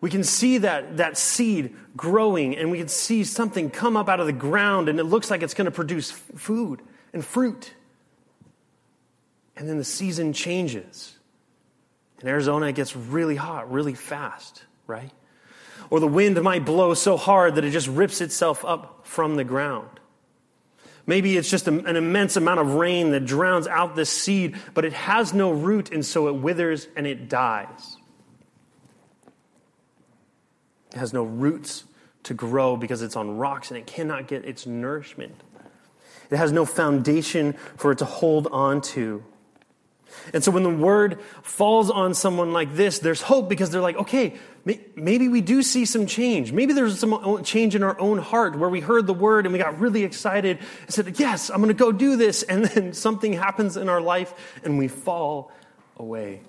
We 0.00 0.10
can 0.10 0.24
see 0.24 0.58
that, 0.58 0.96
that 0.96 1.16
seed 1.16 1.76
growing, 1.96 2.56
and 2.56 2.70
we 2.70 2.78
can 2.78 2.88
see 2.88 3.22
something 3.24 3.70
come 3.70 3.96
up 3.96 4.08
out 4.08 4.18
of 4.18 4.26
the 4.26 4.32
ground, 4.32 4.88
and 4.88 4.98
it 4.98 5.04
looks 5.04 5.30
like 5.30 5.42
it's 5.42 5.54
going 5.54 5.66
to 5.66 5.70
produce 5.70 6.10
food 6.10 6.80
and 7.12 7.24
fruit. 7.24 7.72
And 9.56 9.68
then 9.68 9.78
the 9.78 9.84
season 9.84 10.32
changes. 10.32 11.16
In 12.20 12.28
Arizona, 12.28 12.66
it 12.66 12.74
gets 12.74 12.96
really 12.96 13.36
hot 13.36 13.70
really 13.70 13.94
fast, 13.94 14.64
right? 14.86 15.10
Or 15.90 16.00
the 16.00 16.06
wind 16.06 16.40
might 16.42 16.64
blow 16.64 16.94
so 16.94 17.16
hard 17.16 17.56
that 17.56 17.64
it 17.64 17.70
just 17.70 17.88
rips 17.88 18.20
itself 18.20 18.64
up 18.64 19.00
from 19.06 19.36
the 19.36 19.44
ground. 19.44 19.88
Maybe 21.04 21.36
it's 21.36 21.50
just 21.50 21.66
an 21.66 21.96
immense 21.96 22.36
amount 22.36 22.60
of 22.60 22.74
rain 22.74 23.10
that 23.10 23.26
drowns 23.26 23.66
out 23.66 23.96
the 23.96 24.06
seed, 24.06 24.56
but 24.72 24.84
it 24.84 24.92
has 24.92 25.34
no 25.34 25.50
root, 25.50 25.90
and 25.90 26.06
so 26.06 26.28
it 26.28 26.36
withers 26.36 26.86
and 26.94 27.08
it 27.08 27.28
dies. 27.28 27.96
It 30.92 30.98
has 30.98 31.12
no 31.12 31.24
roots 31.24 31.84
to 32.24 32.34
grow 32.34 32.76
because 32.76 33.02
it's 33.02 33.16
on 33.16 33.36
rocks 33.36 33.70
and 33.70 33.78
it 33.78 33.86
cannot 33.86 34.28
get 34.28 34.44
its 34.44 34.66
nourishment. 34.66 35.34
It 36.30 36.36
has 36.36 36.52
no 36.52 36.64
foundation 36.64 37.54
for 37.76 37.92
it 37.92 37.98
to 37.98 38.04
hold 38.04 38.46
on 38.46 38.80
to. 38.92 39.24
And 40.32 40.42
so 40.42 40.50
when 40.50 40.62
the 40.62 40.70
word 40.70 41.20
falls 41.42 41.90
on 41.90 42.14
someone 42.14 42.52
like 42.52 42.74
this, 42.74 42.98
there's 43.00 43.22
hope 43.22 43.48
because 43.48 43.70
they're 43.70 43.80
like, 43.80 43.96
okay, 43.96 44.34
maybe 44.64 45.28
we 45.28 45.40
do 45.40 45.62
see 45.62 45.84
some 45.84 46.06
change. 46.06 46.52
Maybe 46.52 46.72
there's 46.72 46.98
some 46.98 47.42
change 47.44 47.74
in 47.74 47.82
our 47.82 47.98
own 48.00 48.18
heart 48.18 48.56
where 48.56 48.68
we 48.68 48.80
heard 48.80 49.06
the 49.06 49.14
word 49.14 49.46
and 49.46 49.52
we 49.52 49.58
got 49.58 49.80
really 49.80 50.04
excited 50.04 50.58
and 50.58 50.90
said, 50.90 51.18
yes, 51.18 51.50
I'm 51.50 51.56
going 51.56 51.68
to 51.68 51.74
go 51.74 51.92
do 51.92 52.16
this. 52.16 52.44
And 52.52 52.66
then 52.66 52.92
something 52.92 53.32
happens 53.32 53.78
in 53.78 53.88
our 53.88 54.00
life 54.00 54.60
and 54.62 54.76
we 54.76 54.86
fall 54.86 55.50
away. 55.96 56.42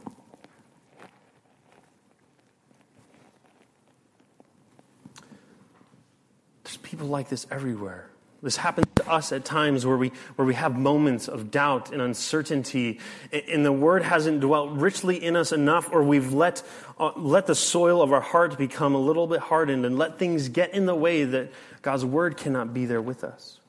There's 6.63 6.77
people 6.77 7.08
like 7.08 7.29
this 7.29 7.48
everywhere. 7.50 8.12
This 8.43 8.57
happens 8.57 8.88
to 8.95 9.09
us 9.09 9.31
at 9.31 9.45
times 9.45 9.85
where 9.85 9.95
we, 9.95 10.09
where 10.35 10.45
we 10.45 10.53
have 10.53 10.77
moments 10.77 11.29
of 11.29 11.50
doubt 11.50 11.93
and 11.93 12.01
uncertainty, 12.01 13.00
and 13.31 13.65
the 13.65 13.71
word 13.71 14.03
hasn't 14.03 14.41
dwelt 14.41 14.71
richly 14.71 15.23
in 15.23 15.38
us 15.38 15.53
enough, 15.53 15.89
or 15.93 16.03
we've 16.03 16.33
let, 16.33 16.62
uh, 17.00 17.13
let 17.15 17.47
the 17.47 17.55
soil 17.55 18.01
of 18.01 18.12
our 18.12 18.19
heart 18.19 18.57
become 18.57 18.95
a 18.95 19.00
little 19.00 19.27
bit 19.27 19.39
hardened 19.39 19.85
and 19.85 19.97
let 19.97 20.19
things 20.19 20.50
get 20.50 20.73
in 20.73 20.85
the 20.85 20.93
way 20.93 21.23
that 21.23 21.53
God's 21.81 22.03
word 22.03 22.35
cannot 22.35 22.73
be 22.73 22.85
there 22.85 23.01
with 23.01 23.23
us. 23.23 23.59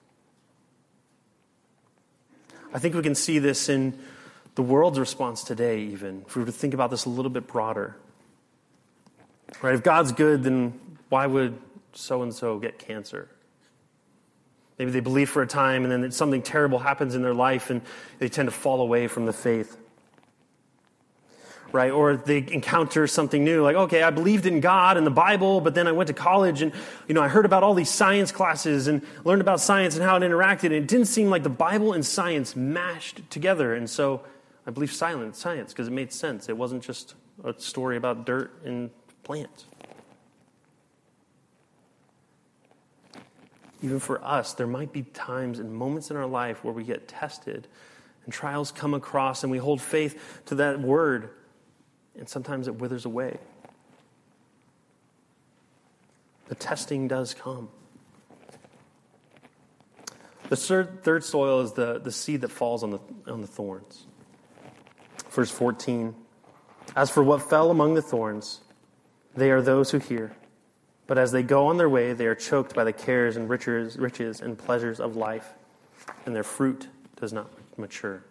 I 2.72 2.80
think 2.80 2.96
we 2.96 3.02
can 3.02 3.14
see 3.14 3.38
this 3.38 3.68
in 3.68 3.96
the 4.56 4.62
world's 4.62 4.98
response 4.98 5.44
today, 5.44 5.82
even, 5.82 6.24
if 6.26 6.34
we 6.34 6.42
were 6.42 6.46
to 6.46 6.52
think 6.52 6.74
about 6.74 6.90
this 6.90 7.04
a 7.04 7.10
little 7.10 7.30
bit 7.30 7.46
broader. 7.46 7.94
Right? 9.62 9.76
If 9.76 9.84
God's 9.84 10.10
good, 10.10 10.42
then 10.42 10.80
why 11.10 11.28
would 11.28 11.56
so 11.92 12.22
and 12.22 12.34
so 12.34 12.58
get 12.58 12.80
cancer? 12.80 13.28
Maybe 14.78 14.90
they 14.90 15.00
believe 15.00 15.30
for 15.30 15.42
a 15.42 15.46
time 15.46 15.84
and 15.84 15.92
then 15.92 16.10
something 16.10 16.42
terrible 16.42 16.80
happens 16.80 17.14
in 17.14 17.22
their 17.22 17.34
life 17.34 17.70
and 17.70 17.80
they 18.18 18.28
tend 18.28 18.48
to 18.48 18.52
fall 18.52 18.80
away 18.80 19.06
from 19.06 19.26
the 19.26 19.32
faith. 19.32 19.76
Right? 21.70 21.90
Or 21.90 22.16
they 22.16 22.38
encounter 22.38 23.08
something 23.08 23.42
new, 23.42 23.62
like, 23.62 23.74
okay, 23.74 24.04
I 24.04 24.10
believed 24.10 24.46
in 24.46 24.60
God 24.60 24.96
and 24.96 25.04
the 25.04 25.10
Bible, 25.10 25.60
but 25.60 25.74
then 25.74 25.88
I 25.88 25.92
went 25.92 26.06
to 26.06 26.14
college 26.14 26.62
and, 26.62 26.72
you 27.08 27.14
know, 27.14 27.22
I 27.22 27.26
heard 27.26 27.44
about 27.44 27.64
all 27.64 27.74
these 27.74 27.90
science 27.90 28.30
classes 28.30 28.86
and 28.86 29.02
learned 29.24 29.40
about 29.40 29.60
science 29.60 29.96
and 29.96 30.04
how 30.04 30.16
it 30.16 30.20
interacted, 30.20 30.66
and 30.66 30.74
it 30.74 30.86
didn't 30.86 31.06
seem 31.06 31.30
like 31.30 31.42
the 31.42 31.48
Bible 31.48 31.92
and 31.92 32.06
science 32.06 32.54
mashed 32.54 33.28
together. 33.28 33.74
And 33.74 33.90
so 33.90 34.22
I 34.68 34.70
believed 34.70 34.94
silent 34.94 35.34
science 35.34 35.72
because 35.72 35.88
it 35.88 35.92
made 35.92 36.12
sense. 36.12 36.48
It 36.48 36.56
wasn't 36.56 36.82
just 36.82 37.16
a 37.42 37.52
story 37.58 37.96
about 37.96 38.24
dirt 38.24 38.52
and 38.64 38.90
plants. 39.24 39.66
Even 43.84 44.00
for 44.00 44.24
us, 44.24 44.54
there 44.54 44.66
might 44.66 44.94
be 44.94 45.02
times 45.02 45.58
and 45.58 45.70
moments 45.70 46.10
in 46.10 46.16
our 46.16 46.26
life 46.26 46.64
where 46.64 46.72
we 46.72 46.84
get 46.84 47.06
tested 47.06 47.68
and 48.24 48.32
trials 48.32 48.72
come 48.72 48.94
across 48.94 49.42
and 49.42 49.52
we 49.52 49.58
hold 49.58 49.82
faith 49.82 50.42
to 50.46 50.54
that 50.54 50.80
word, 50.80 51.28
and 52.18 52.26
sometimes 52.26 52.66
it 52.66 52.76
withers 52.76 53.04
away. 53.04 53.36
The 56.48 56.54
testing 56.54 57.08
does 57.08 57.34
come. 57.34 57.68
The 60.48 60.56
third, 60.56 61.22
soil 61.22 61.60
is 61.60 61.72
the, 61.72 61.98
the 61.98 62.12
seed 62.12 62.40
that 62.40 62.50
falls 62.50 62.82
on 62.82 62.90
the, 62.90 63.00
on 63.26 63.42
the 63.42 63.46
thorns. 63.46 64.06
Verse 65.30 65.50
14 65.50 66.14
As 66.96 67.10
for 67.10 67.22
what 67.22 67.42
fell 67.42 67.70
among 67.70 67.92
the 67.92 68.02
thorns, 68.02 68.62
they 69.36 69.50
are 69.50 69.60
those 69.60 69.90
who 69.90 69.98
hear. 69.98 70.34
But 71.06 71.18
as 71.18 71.32
they 71.32 71.42
go 71.42 71.66
on 71.66 71.76
their 71.76 71.88
way, 71.88 72.12
they 72.12 72.26
are 72.26 72.34
choked 72.34 72.74
by 72.74 72.84
the 72.84 72.92
cares 72.92 73.36
and 73.36 73.48
riches, 73.48 73.98
riches 73.98 74.40
and 74.40 74.56
pleasures 74.56 75.00
of 75.00 75.16
life, 75.16 75.52
and 76.24 76.34
their 76.34 76.44
fruit 76.44 76.88
does 77.16 77.32
not 77.32 77.50
mature. 77.76 78.22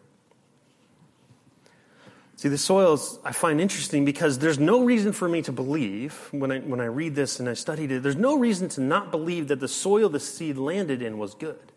See, 2.36 2.50
the 2.50 2.58
soils 2.58 3.20
I 3.24 3.32
find 3.32 3.62
interesting 3.62 4.06
because 4.06 4.40
there's 4.40 4.60
no 4.60 4.84
reason 4.84 5.14
for 5.14 5.30
me 5.30 5.42
to 5.44 5.52
believe, 5.52 6.28
when 6.32 6.52
I, 6.52 6.60
when 6.60 6.82
I 6.82 6.86
read 6.86 7.16
this 7.16 7.40
and 7.40 7.48
I 7.48 7.54
studied 7.54 7.92
it, 7.92 8.04
there's 8.04 8.16
no 8.16 8.38
reason 8.38 8.70
to 8.70 8.82
not 8.82 9.12
believe 9.12 9.48
that 9.50 9.60
the 9.60 9.68
soil 9.68 10.10
the 10.10 10.20
seed 10.20 10.58
landed 10.58 11.02
in 11.02 11.20
was 11.20 11.36
good. 11.36 11.72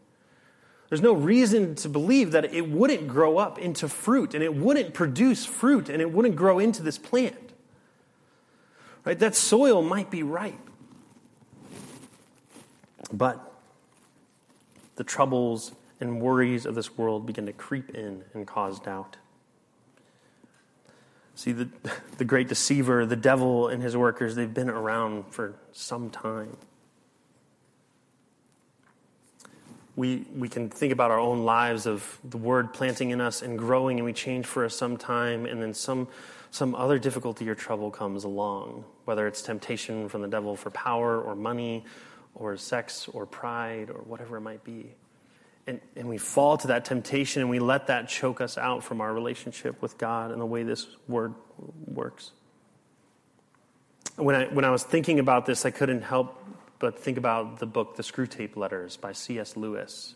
There's 0.88 1.02
no 1.02 1.12
reason 1.12 1.74
to 1.76 1.88
believe 1.88 2.32
that 2.32 2.54
it 2.54 2.70
wouldn't 2.70 3.08
grow 3.08 3.38
up 3.38 3.58
into 3.58 3.88
fruit 3.88 4.34
and 4.34 4.42
it 4.42 4.54
wouldn't 4.54 4.94
produce 4.94 5.44
fruit 5.44 5.88
and 5.88 6.00
it 6.00 6.10
wouldn't 6.10 6.36
grow 6.36 6.58
into 6.58 6.82
this 6.82 6.96
plant. 6.96 7.36
Right? 9.04 9.18
That 9.18 9.36
soil 9.36 9.82
might 9.82 10.10
be 10.10 10.22
right. 10.22 10.58
But 13.12 13.52
the 14.96 15.04
troubles 15.04 15.72
and 16.00 16.20
worries 16.20 16.66
of 16.66 16.74
this 16.74 16.96
world 16.96 17.26
begin 17.26 17.46
to 17.46 17.52
creep 17.52 17.94
in 17.94 18.24
and 18.34 18.46
cause 18.46 18.80
doubt. 18.80 19.16
See, 21.34 21.52
the, 21.52 21.68
the 22.18 22.24
great 22.24 22.48
deceiver, 22.48 23.06
the 23.06 23.16
devil 23.16 23.68
and 23.68 23.82
his 23.82 23.96
workers, 23.96 24.34
they've 24.34 24.52
been 24.52 24.70
around 24.70 25.26
for 25.30 25.54
some 25.72 26.10
time. 26.10 26.56
We, 29.94 30.26
we 30.34 30.50
can 30.50 30.68
think 30.68 30.92
about 30.92 31.10
our 31.10 31.18
own 31.18 31.44
lives 31.44 31.86
of 31.86 32.18
the 32.22 32.36
word 32.36 32.74
planting 32.74 33.10
in 33.10 33.20
us 33.22 33.40
and 33.40 33.58
growing, 33.58 33.98
and 33.98 34.04
we 34.04 34.12
change 34.12 34.44
for 34.44 34.68
some 34.68 34.98
time, 34.98 35.46
and 35.46 35.62
then 35.62 35.72
some, 35.72 36.08
some 36.50 36.74
other 36.74 36.98
difficulty 36.98 37.48
or 37.48 37.54
trouble 37.54 37.90
comes 37.90 38.24
along, 38.24 38.84
whether 39.06 39.26
it's 39.26 39.40
temptation 39.40 40.10
from 40.10 40.20
the 40.20 40.28
devil 40.28 40.54
for 40.54 40.68
power 40.68 41.18
or 41.18 41.34
money 41.34 41.82
or 42.36 42.56
sex 42.56 43.08
or 43.12 43.26
pride 43.26 43.90
or 43.90 44.02
whatever 44.02 44.36
it 44.36 44.42
might 44.42 44.62
be. 44.62 44.94
And, 45.66 45.80
and 45.96 46.08
we 46.08 46.18
fall 46.18 46.56
to 46.58 46.68
that 46.68 46.84
temptation 46.84 47.42
and 47.42 47.50
we 47.50 47.58
let 47.58 47.88
that 47.88 48.08
choke 48.08 48.40
us 48.40 48.56
out 48.56 48.84
from 48.84 49.00
our 49.00 49.12
relationship 49.12 49.82
with 49.82 49.98
God 49.98 50.30
and 50.30 50.40
the 50.40 50.46
way 50.46 50.62
this 50.62 50.86
word 51.08 51.34
works. 51.86 52.30
When 54.14 54.36
I, 54.36 54.44
when 54.46 54.64
I 54.64 54.70
was 54.70 54.84
thinking 54.84 55.18
about 55.18 55.44
this, 55.46 55.66
I 55.66 55.70
couldn't 55.70 56.02
help 56.02 56.42
but 56.78 56.98
think 56.98 57.18
about 57.18 57.58
the 57.58 57.66
book, 57.66 57.96
The 57.96 58.02
Screwtape 58.02 58.56
Letters 58.56 58.96
by 58.96 59.12
C.S. 59.12 59.56
Lewis. 59.56 60.14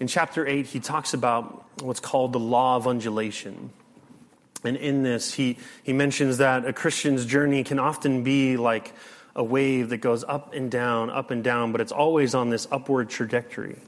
In 0.00 0.06
chapter 0.06 0.46
8, 0.46 0.66
he 0.66 0.80
talks 0.80 1.12
about 1.12 1.64
what's 1.82 2.00
called 2.00 2.32
the 2.32 2.40
law 2.40 2.76
of 2.76 2.86
undulation. 2.86 3.70
And 4.64 4.76
in 4.76 5.02
this, 5.02 5.34
he, 5.34 5.58
he 5.82 5.92
mentions 5.92 6.38
that 6.38 6.64
a 6.64 6.72
Christian's 6.72 7.26
journey 7.26 7.64
can 7.64 7.78
often 7.78 8.22
be 8.22 8.56
like 8.56 8.94
a 9.38 9.44
wave 9.44 9.90
that 9.90 9.98
goes 9.98 10.24
up 10.24 10.52
and 10.52 10.68
down, 10.68 11.10
up 11.10 11.30
and 11.30 11.44
down, 11.44 11.70
but 11.70 11.80
it's 11.80 11.92
always 11.92 12.34
on 12.34 12.50
this 12.50 12.66
upward 12.72 13.08
trajectory. 13.08 13.78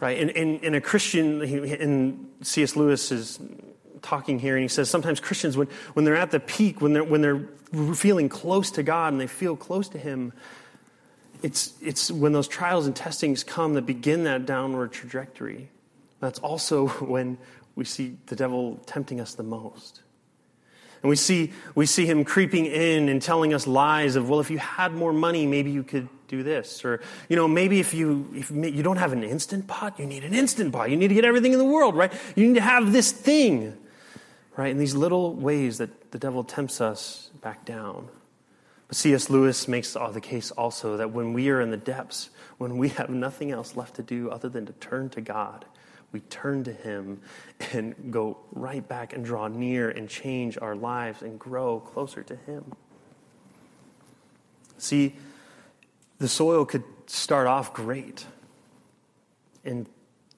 Right? 0.00 0.18
And 0.18 0.30
in, 0.30 0.74
a 0.74 0.80
Christian, 0.80 1.40
in 1.42 2.28
C.S. 2.42 2.74
Lewis 2.74 3.12
is 3.12 3.38
talking 4.02 4.40
here, 4.40 4.56
and 4.56 4.62
he 4.62 4.68
says 4.68 4.90
sometimes 4.90 5.20
Christians, 5.20 5.56
when, 5.56 5.68
when 5.94 6.04
they're 6.04 6.16
at 6.16 6.32
the 6.32 6.40
peak, 6.40 6.80
when 6.80 6.92
they're, 6.92 7.04
when 7.04 7.22
they're 7.22 7.48
feeling 7.94 8.28
close 8.28 8.72
to 8.72 8.82
God 8.82 9.12
and 9.12 9.20
they 9.20 9.26
feel 9.28 9.56
close 9.56 9.88
to 9.90 9.98
Him, 9.98 10.32
it's, 11.42 11.74
it's 11.80 12.10
when 12.10 12.32
those 12.32 12.48
trials 12.48 12.86
and 12.86 12.96
testings 12.96 13.44
come 13.44 13.74
that 13.74 13.86
begin 13.86 14.24
that 14.24 14.46
downward 14.46 14.92
trajectory. 14.92 15.70
That's 16.18 16.40
also 16.40 16.88
when 17.04 17.38
we 17.76 17.84
see 17.84 18.16
the 18.26 18.36
devil 18.36 18.80
tempting 18.86 19.20
us 19.20 19.34
the 19.34 19.44
most. 19.44 20.02
And 21.02 21.10
we 21.10 21.16
see, 21.16 21.52
we 21.74 21.86
see 21.86 22.06
him 22.06 22.24
creeping 22.24 22.66
in 22.66 23.08
and 23.08 23.22
telling 23.22 23.54
us 23.54 23.66
lies 23.66 24.16
of, 24.16 24.28
well, 24.28 24.40
if 24.40 24.50
you 24.50 24.58
had 24.58 24.92
more 24.92 25.12
money, 25.12 25.46
maybe 25.46 25.70
you 25.70 25.82
could 25.82 26.08
do 26.26 26.42
this. 26.42 26.84
Or, 26.84 27.00
you 27.28 27.36
know, 27.36 27.48
maybe 27.48 27.80
if 27.80 27.94
you, 27.94 28.28
if 28.34 28.50
you 28.50 28.82
don't 28.82 28.96
have 28.96 29.12
an 29.12 29.22
instant 29.22 29.66
pot, 29.66 29.98
you 29.98 30.06
need 30.06 30.24
an 30.24 30.34
instant 30.34 30.72
pot. 30.72 30.90
You 30.90 30.96
need 30.96 31.08
to 31.08 31.14
get 31.14 31.24
everything 31.24 31.52
in 31.52 31.58
the 31.58 31.64
world, 31.64 31.96
right? 31.96 32.12
You 32.34 32.46
need 32.48 32.54
to 32.54 32.60
have 32.60 32.92
this 32.92 33.12
thing, 33.12 33.76
right? 34.56 34.70
In 34.70 34.78
these 34.78 34.94
little 34.94 35.34
ways 35.34 35.78
that 35.78 36.10
the 36.10 36.18
devil 36.18 36.44
tempts 36.44 36.80
us 36.80 37.30
back 37.40 37.64
down. 37.64 38.08
But 38.88 38.96
C.S. 38.96 39.28
Lewis 39.28 39.68
makes 39.68 39.92
the 39.92 40.20
case 40.20 40.50
also 40.50 40.96
that 40.96 41.12
when 41.12 41.32
we 41.32 41.50
are 41.50 41.60
in 41.60 41.70
the 41.70 41.76
depths, 41.76 42.30
when 42.56 42.78
we 42.78 42.88
have 42.90 43.10
nothing 43.10 43.50
else 43.50 43.76
left 43.76 43.96
to 43.96 44.02
do 44.02 44.30
other 44.30 44.48
than 44.48 44.66
to 44.66 44.72
turn 44.74 45.10
to 45.10 45.20
God, 45.20 45.66
we 46.12 46.20
turn 46.20 46.64
to 46.64 46.72
Him 46.72 47.20
and 47.72 47.94
go 48.10 48.38
right 48.52 48.86
back 48.86 49.12
and 49.12 49.24
draw 49.24 49.48
near 49.48 49.90
and 49.90 50.08
change 50.08 50.58
our 50.60 50.74
lives 50.74 51.22
and 51.22 51.38
grow 51.38 51.80
closer 51.80 52.22
to 52.22 52.36
Him. 52.36 52.72
See, 54.78 55.16
the 56.18 56.28
soil 56.28 56.64
could 56.64 56.84
start 57.06 57.46
off 57.46 57.72
great, 57.72 58.24
and 59.64 59.86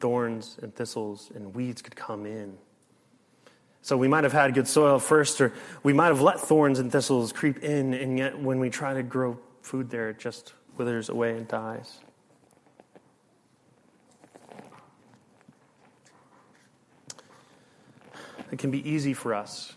thorns 0.00 0.58
and 0.60 0.74
thistles 0.74 1.30
and 1.34 1.54
weeds 1.54 1.82
could 1.82 1.94
come 1.94 2.26
in. 2.26 2.56
So 3.82 3.96
we 3.96 4.08
might 4.08 4.24
have 4.24 4.32
had 4.32 4.52
good 4.54 4.68
soil 4.68 4.98
first, 4.98 5.40
or 5.40 5.52
we 5.82 5.92
might 5.92 6.08
have 6.08 6.20
let 6.20 6.40
thorns 6.40 6.78
and 6.78 6.90
thistles 6.90 7.32
creep 7.32 7.62
in, 7.62 7.94
and 7.94 8.18
yet 8.18 8.38
when 8.38 8.60
we 8.60 8.70
try 8.70 8.94
to 8.94 9.02
grow 9.02 9.38
food 9.62 9.90
there, 9.90 10.10
it 10.10 10.18
just 10.18 10.52
withers 10.76 11.08
away 11.08 11.36
and 11.36 11.46
dies. 11.48 12.00
It 18.50 18.58
can 18.58 18.70
be 18.70 18.88
easy 18.88 19.14
for 19.14 19.34
us. 19.34 19.74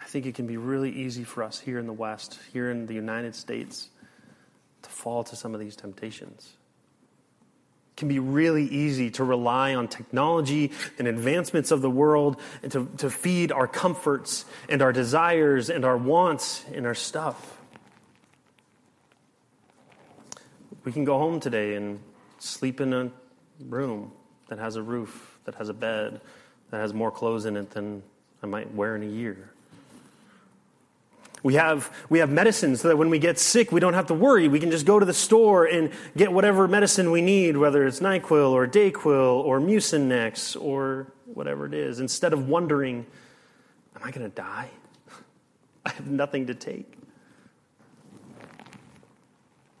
I 0.00 0.04
think 0.04 0.26
it 0.26 0.34
can 0.34 0.46
be 0.46 0.56
really 0.56 0.90
easy 0.90 1.24
for 1.24 1.42
us 1.42 1.58
here 1.58 1.78
in 1.78 1.86
the 1.86 1.92
West, 1.92 2.38
here 2.52 2.70
in 2.70 2.86
the 2.86 2.94
United 2.94 3.34
States, 3.34 3.88
to 4.82 4.90
fall 4.90 5.24
to 5.24 5.36
some 5.36 5.54
of 5.54 5.60
these 5.60 5.76
temptations. 5.76 6.56
It 7.92 7.96
can 7.96 8.08
be 8.08 8.18
really 8.18 8.64
easy 8.64 9.10
to 9.12 9.24
rely 9.24 9.74
on 9.74 9.88
technology 9.88 10.72
and 10.98 11.06
advancements 11.06 11.70
of 11.70 11.82
the 11.82 11.90
world 11.90 12.40
and 12.62 12.72
to, 12.72 12.90
to 12.98 13.10
feed 13.10 13.52
our 13.52 13.68
comforts 13.68 14.44
and 14.68 14.82
our 14.82 14.92
desires 14.92 15.70
and 15.70 15.84
our 15.84 15.96
wants 15.96 16.64
and 16.74 16.86
our 16.86 16.94
stuff. 16.94 17.58
We 20.84 20.90
can 20.92 21.04
go 21.04 21.16
home 21.16 21.38
today 21.38 21.76
and 21.76 22.00
sleep 22.38 22.80
in 22.80 22.92
a 22.92 23.10
room 23.60 24.12
that 24.48 24.58
has 24.58 24.76
a 24.76 24.82
roof, 24.82 25.38
that 25.44 25.54
has 25.54 25.68
a 25.68 25.74
bed, 25.74 26.20
that 26.72 26.80
has 26.80 26.94
more 26.94 27.10
clothes 27.10 27.44
in 27.44 27.56
it 27.58 27.70
than 27.70 28.02
I 28.42 28.46
might 28.46 28.74
wear 28.74 28.96
in 28.96 29.02
a 29.02 29.06
year. 29.06 29.50
We 31.42 31.54
have, 31.54 31.94
we 32.08 32.20
have 32.20 32.30
medicine 32.30 32.76
so 32.76 32.88
that 32.88 32.96
when 32.96 33.10
we 33.10 33.18
get 33.18 33.38
sick, 33.38 33.70
we 33.72 33.78
don't 33.78 33.92
have 33.92 34.06
to 34.06 34.14
worry. 34.14 34.48
We 34.48 34.58
can 34.58 34.70
just 34.70 34.86
go 34.86 34.98
to 34.98 35.04
the 35.04 35.12
store 35.12 35.66
and 35.66 35.90
get 36.16 36.32
whatever 36.32 36.66
medicine 36.66 37.10
we 37.10 37.20
need, 37.20 37.58
whether 37.58 37.86
it's 37.86 38.00
NyQuil 38.00 38.52
or 38.52 38.66
Dayquil 38.66 39.44
or 39.44 39.60
Mucinex 39.60 40.58
or 40.58 41.08
whatever 41.26 41.66
it 41.66 41.74
is, 41.74 42.00
instead 42.00 42.32
of 42.32 42.48
wondering, 42.48 43.04
am 43.94 44.02
I 44.02 44.10
going 44.10 44.28
to 44.28 44.34
die? 44.34 44.70
I 45.84 45.90
have 45.90 46.06
nothing 46.06 46.46
to 46.46 46.54
take. 46.54 46.90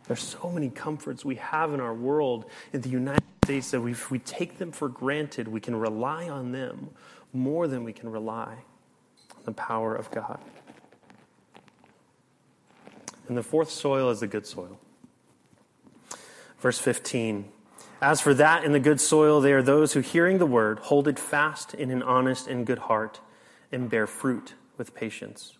There's 0.08 0.22
so 0.22 0.50
many 0.50 0.68
comforts 0.68 1.24
we 1.24 1.36
have 1.36 1.72
in 1.72 1.80
our 1.80 1.94
world 1.94 2.44
in 2.74 2.82
the 2.82 2.90
United 2.90 3.31
states 3.44 3.72
that 3.72 3.84
if 3.84 4.08
we 4.08 4.20
take 4.20 4.58
them 4.58 4.70
for 4.70 4.88
granted, 4.88 5.48
we 5.48 5.58
can 5.58 5.74
rely 5.74 6.28
on 6.28 6.52
them 6.52 6.90
more 7.32 7.66
than 7.66 7.82
we 7.82 7.92
can 7.92 8.08
rely 8.08 8.52
on 9.36 9.42
the 9.44 9.52
power 9.52 9.96
of 9.96 10.08
God. 10.12 10.38
And 13.26 13.36
the 13.36 13.42
fourth 13.42 13.68
soil 13.68 14.10
is 14.10 14.20
the 14.20 14.28
good 14.28 14.46
soil. 14.46 14.78
Verse 16.60 16.78
15 16.78 17.50
As 18.00 18.20
for 18.20 18.32
that 18.32 18.62
in 18.62 18.70
the 18.70 18.78
good 18.78 19.00
soil, 19.00 19.40
they 19.40 19.52
are 19.52 19.62
those 19.62 19.94
who, 19.94 20.00
hearing 20.00 20.38
the 20.38 20.46
word, 20.46 20.78
hold 20.78 21.08
it 21.08 21.18
fast 21.18 21.74
in 21.74 21.90
an 21.90 22.00
honest 22.00 22.46
and 22.46 22.64
good 22.64 22.78
heart 22.78 23.18
and 23.72 23.90
bear 23.90 24.06
fruit 24.06 24.54
with 24.78 24.94
patience. 24.94 25.58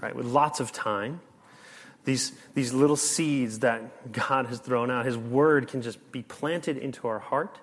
Right, 0.00 0.16
with 0.16 0.24
lots 0.24 0.58
of 0.58 0.72
time. 0.72 1.20
These, 2.04 2.32
these 2.54 2.72
little 2.72 2.96
seeds 2.96 3.60
that 3.60 4.12
God 4.12 4.46
has 4.46 4.58
thrown 4.58 4.90
out, 4.90 5.06
His 5.06 5.16
word 5.16 5.68
can 5.68 5.82
just 5.82 6.12
be 6.12 6.22
planted 6.22 6.76
into 6.76 7.08
our 7.08 7.18
heart. 7.18 7.58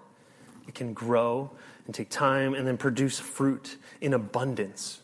It 0.68 0.76
can 0.76 0.94
grow 0.94 1.52
and 1.86 1.94
take 1.94 2.10
time 2.10 2.54
and 2.54 2.68
then 2.68 2.78
produce 2.78 3.20
fruit 3.20 3.78
in 4.00 4.14
abundance. 4.14 5.02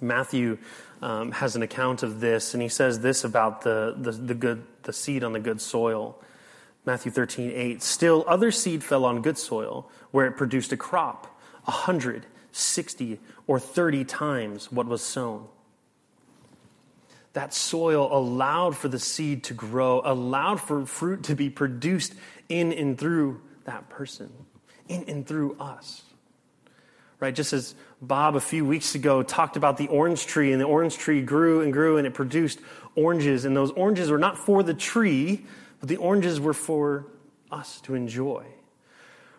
Matthew 0.00 0.58
um, 1.02 1.32
has 1.32 1.56
an 1.56 1.62
account 1.62 2.02
of 2.02 2.20
this, 2.20 2.54
and 2.54 2.62
he 2.62 2.68
says 2.68 3.00
this 3.00 3.24
about 3.24 3.62
the, 3.62 3.94
the, 3.96 4.12
the, 4.12 4.34
good, 4.34 4.64
the 4.82 4.92
seed 4.92 5.24
on 5.24 5.32
the 5.32 5.40
good 5.40 5.60
soil. 5.60 6.20
Matthew 6.86 7.10
13, 7.10 7.50
8. 7.50 7.82
Still, 7.82 8.24
other 8.26 8.50
seed 8.50 8.84
fell 8.84 9.04
on 9.04 9.22
good 9.22 9.38
soil, 9.38 9.88
where 10.10 10.26
it 10.26 10.32
produced 10.32 10.72
a 10.72 10.76
crop, 10.76 11.38
a 11.66 11.70
hundred, 11.70 12.26
sixty, 12.52 13.18
or 13.46 13.58
thirty 13.58 14.04
times 14.04 14.70
what 14.70 14.86
was 14.86 15.02
sown. 15.02 15.46
That 17.34 17.52
soil 17.52 18.08
allowed 18.10 18.76
for 18.76 18.88
the 18.88 18.98
seed 18.98 19.44
to 19.44 19.54
grow, 19.54 20.00
allowed 20.04 20.60
for 20.60 20.86
fruit 20.86 21.24
to 21.24 21.36
be 21.36 21.50
produced 21.50 22.14
in 22.48 22.72
and 22.72 22.98
through 22.98 23.42
that 23.64 23.88
person, 23.88 24.32
in 24.88 25.04
and 25.08 25.26
through 25.26 25.56
us 25.60 26.02
right? 27.24 27.34
Just 27.34 27.54
as 27.54 27.74
Bob 28.02 28.36
a 28.36 28.40
few 28.40 28.66
weeks 28.66 28.94
ago 28.94 29.22
talked 29.22 29.56
about 29.56 29.78
the 29.78 29.88
orange 29.88 30.26
tree, 30.26 30.52
and 30.52 30.60
the 30.60 30.66
orange 30.66 30.98
tree 30.98 31.22
grew 31.22 31.62
and 31.62 31.72
grew 31.72 31.96
and 31.96 32.06
it 32.06 32.12
produced 32.12 32.60
oranges, 32.94 33.46
and 33.46 33.56
those 33.56 33.70
oranges 33.70 34.10
were 34.10 34.18
not 34.18 34.36
for 34.36 34.62
the 34.62 34.74
tree, 34.74 35.46
but 35.80 35.88
the 35.88 35.96
oranges 35.96 36.38
were 36.38 36.52
for 36.52 37.06
us 37.50 37.80
to 37.82 37.94
enjoy, 37.94 38.44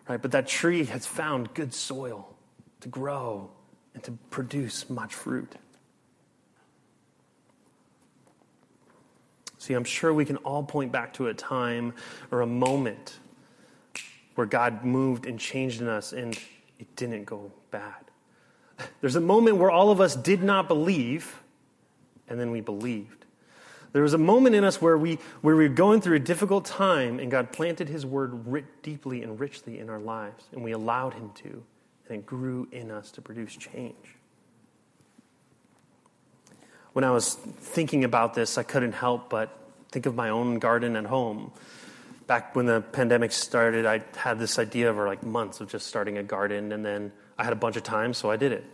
right? 0.08 0.20
But 0.20 0.32
that 0.32 0.48
tree 0.48 0.84
has 0.86 1.06
found 1.06 1.54
good 1.54 1.72
soil 1.72 2.34
to 2.80 2.88
grow 2.88 3.50
and 3.94 4.02
to 4.02 4.12
produce 4.30 4.90
much 4.90 5.14
fruit. 5.14 5.54
See, 9.58 9.74
I'm 9.74 9.84
sure 9.84 10.12
we 10.12 10.24
can 10.24 10.36
all 10.38 10.62
point 10.62 10.92
back 10.92 11.14
to 11.14 11.28
a 11.28 11.34
time 11.34 11.94
or 12.30 12.42
a 12.42 12.46
moment 12.46 13.18
where 14.34 14.46
God 14.46 14.84
moved 14.84 15.26
and 15.26 15.38
changed 15.38 15.80
in 15.80 15.88
us 15.88 16.12
and 16.12 16.38
it 16.78 16.94
didn't 16.96 17.24
go 17.24 17.50
bad. 17.70 18.10
There's 19.00 19.16
a 19.16 19.20
moment 19.20 19.56
where 19.56 19.70
all 19.70 19.90
of 19.90 20.00
us 20.00 20.14
did 20.14 20.42
not 20.42 20.68
believe, 20.68 21.42
and 22.28 22.38
then 22.38 22.50
we 22.50 22.60
believed. 22.60 23.24
There 23.92 24.02
was 24.02 24.12
a 24.12 24.18
moment 24.18 24.54
in 24.54 24.62
us 24.62 24.82
where 24.82 24.98
we, 24.98 25.18
where 25.40 25.56
we 25.56 25.68
were 25.68 25.74
going 25.74 26.02
through 26.02 26.16
a 26.16 26.20
difficult 26.20 26.66
time, 26.66 27.18
and 27.18 27.30
God 27.30 27.50
planted 27.50 27.88
His 27.88 28.04
word 28.04 28.62
deeply 28.82 29.22
and 29.22 29.40
richly 29.40 29.78
in 29.78 29.88
our 29.88 29.98
lives, 29.98 30.44
and 30.52 30.62
we 30.62 30.72
allowed 30.72 31.14
Him 31.14 31.30
to, 31.36 31.62
and 32.08 32.18
it 32.18 32.26
grew 32.26 32.68
in 32.72 32.90
us 32.90 33.10
to 33.12 33.22
produce 33.22 33.56
change. 33.56 34.16
When 36.96 37.04
I 37.04 37.10
was 37.10 37.34
thinking 37.34 38.04
about 38.04 38.32
this, 38.32 38.56
I 38.56 38.62
couldn't 38.62 38.92
help 38.92 39.28
but 39.28 39.50
think 39.90 40.06
of 40.06 40.14
my 40.14 40.30
own 40.30 40.58
garden 40.58 40.96
at 40.96 41.04
home 41.04 41.52
back 42.26 42.56
when 42.56 42.64
the 42.64 42.80
pandemic 42.80 43.32
started, 43.32 43.84
I 43.84 44.00
had 44.16 44.38
this 44.38 44.58
idea 44.58 44.94
for 44.94 45.06
like 45.06 45.22
months 45.22 45.60
of 45.60 45.70
just 45.70 45.88
starting 45.88 46.16
a 46.16 46.22
garden, 46.22 46.72
and 46.72 46.82
then 46.82 47.12
I 47.36 47.44
had 47.44 47.52
a 47.52 47.56
bunch 47.56 47.76
of 47.76 47.82
time, 47.82 48.14
so 48.14 48.30
I 48.30 48.36
did 48.36 48.52
it. 48.52 48.64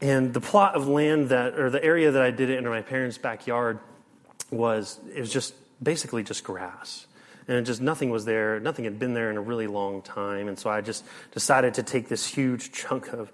And 0.00 0.34
the 0.34 0.40
plot 0.40 0.74
of 0.74 0.88
land 0.88 1.28
that, 1.28 1.56
or 1.56 1.70
the 1.70 1.84
area 1.84 2.10
that 2.10 2.20
I 2.20 2.32
did 2.32 2.50
it 2.50 2.58
in 2.58 2.64
my 2.64 2.82
parents' 2.82 3.16
backyard 3.16 3.78
was, 4.50 4.98
it 5.14 5.20
was 5.20 5.32
just 5.32 5.54
basically 5.80 6.24
just 6.24 6.42
grass. 6.42 7.06
And 7.46 7.64
just 7.64 7.80
nothing 7.80 8.10
was 8.10 8.24
there, 8.24 8.58
nothing 8.58 8.86
had 8.86 8.98
been 8.98 9.14
there 9.14 9.30
in 9.30 9.36
a 9.36 9.40
really 9.40 9.68
long 9.68 10.02
time. 10.02 10.48
And 10.48 10.58
so 10.58 10.68
I 10.68 10.80
just 10.80 11.04
decided 11.30 11.74
to 11.74 11.84
take 11.84 12.08
this 12.08 12.26
huge 12.26 12.72
chunk 12.72 13.12
of 13.12 13.30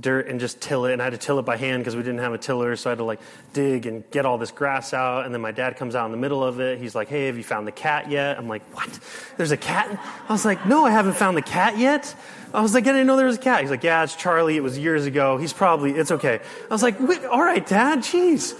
dirt 0.00 0.26
and 0.26 0.40
just 0.40 0.60
till 0.60 0.86
it. 0.86 0.92
And 0.92 1.02
I 1.02 1.06
had 1.06 1.12
to 1.12 1.18
till 1.18 1.38
it 1.38 1.42
by 1.42 1.56
hand 1.56 1.82
because 1.82 1.96
we 1.96 2.02
didn't 2.02 2.20
have 2.20 2.32
a 2.32 2.38
tiller. 2.38 2.74
So 2.76 2.90
I 2.90 2.92
had 2.92 2.98
to 2.98 3.04
like 3.04 3.20
dig 3.52 3.86
and 3.86 4.08
get 4.10 4.26
all 4.26 4.38
this 4.38 4.50
grass 4.50 4.94
out. 4.94 5.24
And 5.24 5.34
then 5.34 5.40
my 5.40 5.52
dad 5.52 5.76
comes 5.76 5.94
out 5.94 6.06
in 6.06 6.12
the 6.12 6.18
middle 6.18 6.42
of 6.42 6.60
it. 6.60 6.78
He's 6.78 6.94
like, 6.94 7.08
Hey, 7.08 7.26
have 7.26 7.36
you 7.36 7.44
found 7.44 7.66
the 7.66 7.72
cat 7.72 8.10
yet? 8.10 8.38
I'm 8.38 8.48
like, 8.48 8.62
What? 8.74 8.98
There's 9.36 9.50
a 9.50 9.56
cat? 9.56 10.00
I 10.28 10.32
was 10.32 10.44
like, 10.44 10.66
No, 10.66 10.84
I 10.84 10.90
haven't 10.90 11.14
found 11.14 11.36
the 11.36 11.42
cat 11.42 11.78
yet. 11.78 12.14
I 12.54 12.60
was 12.60 12.74
like, 12.74 12.84
I 12.84 12.92
didn't 12.92 13.06
know 13.06 13.16
there 13.16 13.26
was 13.26 13.36
a 13.36 13.40
cat. 13.40 13.60
He's 13.60 13.70
like, 13.70 13.84
Yeah, 13.84 14.02
it's 14.02 14.16
Charlie. 14.16 14.56
It 14.56 14.62
was 14.62 14.78
years 14.78 15.06
ago. 15.06 15.36
He's 15.36 15.52
probably, 15.52 15.92
it's 15.92 16.10
okay. 16.10 16.40
I 16.70 16.72
was 16.72 16.82
like, 16.82 17.00
All 17.00 17.42
right, 17.42 17.66
dad, 17.66 18.00
jeez. 18.00 18.54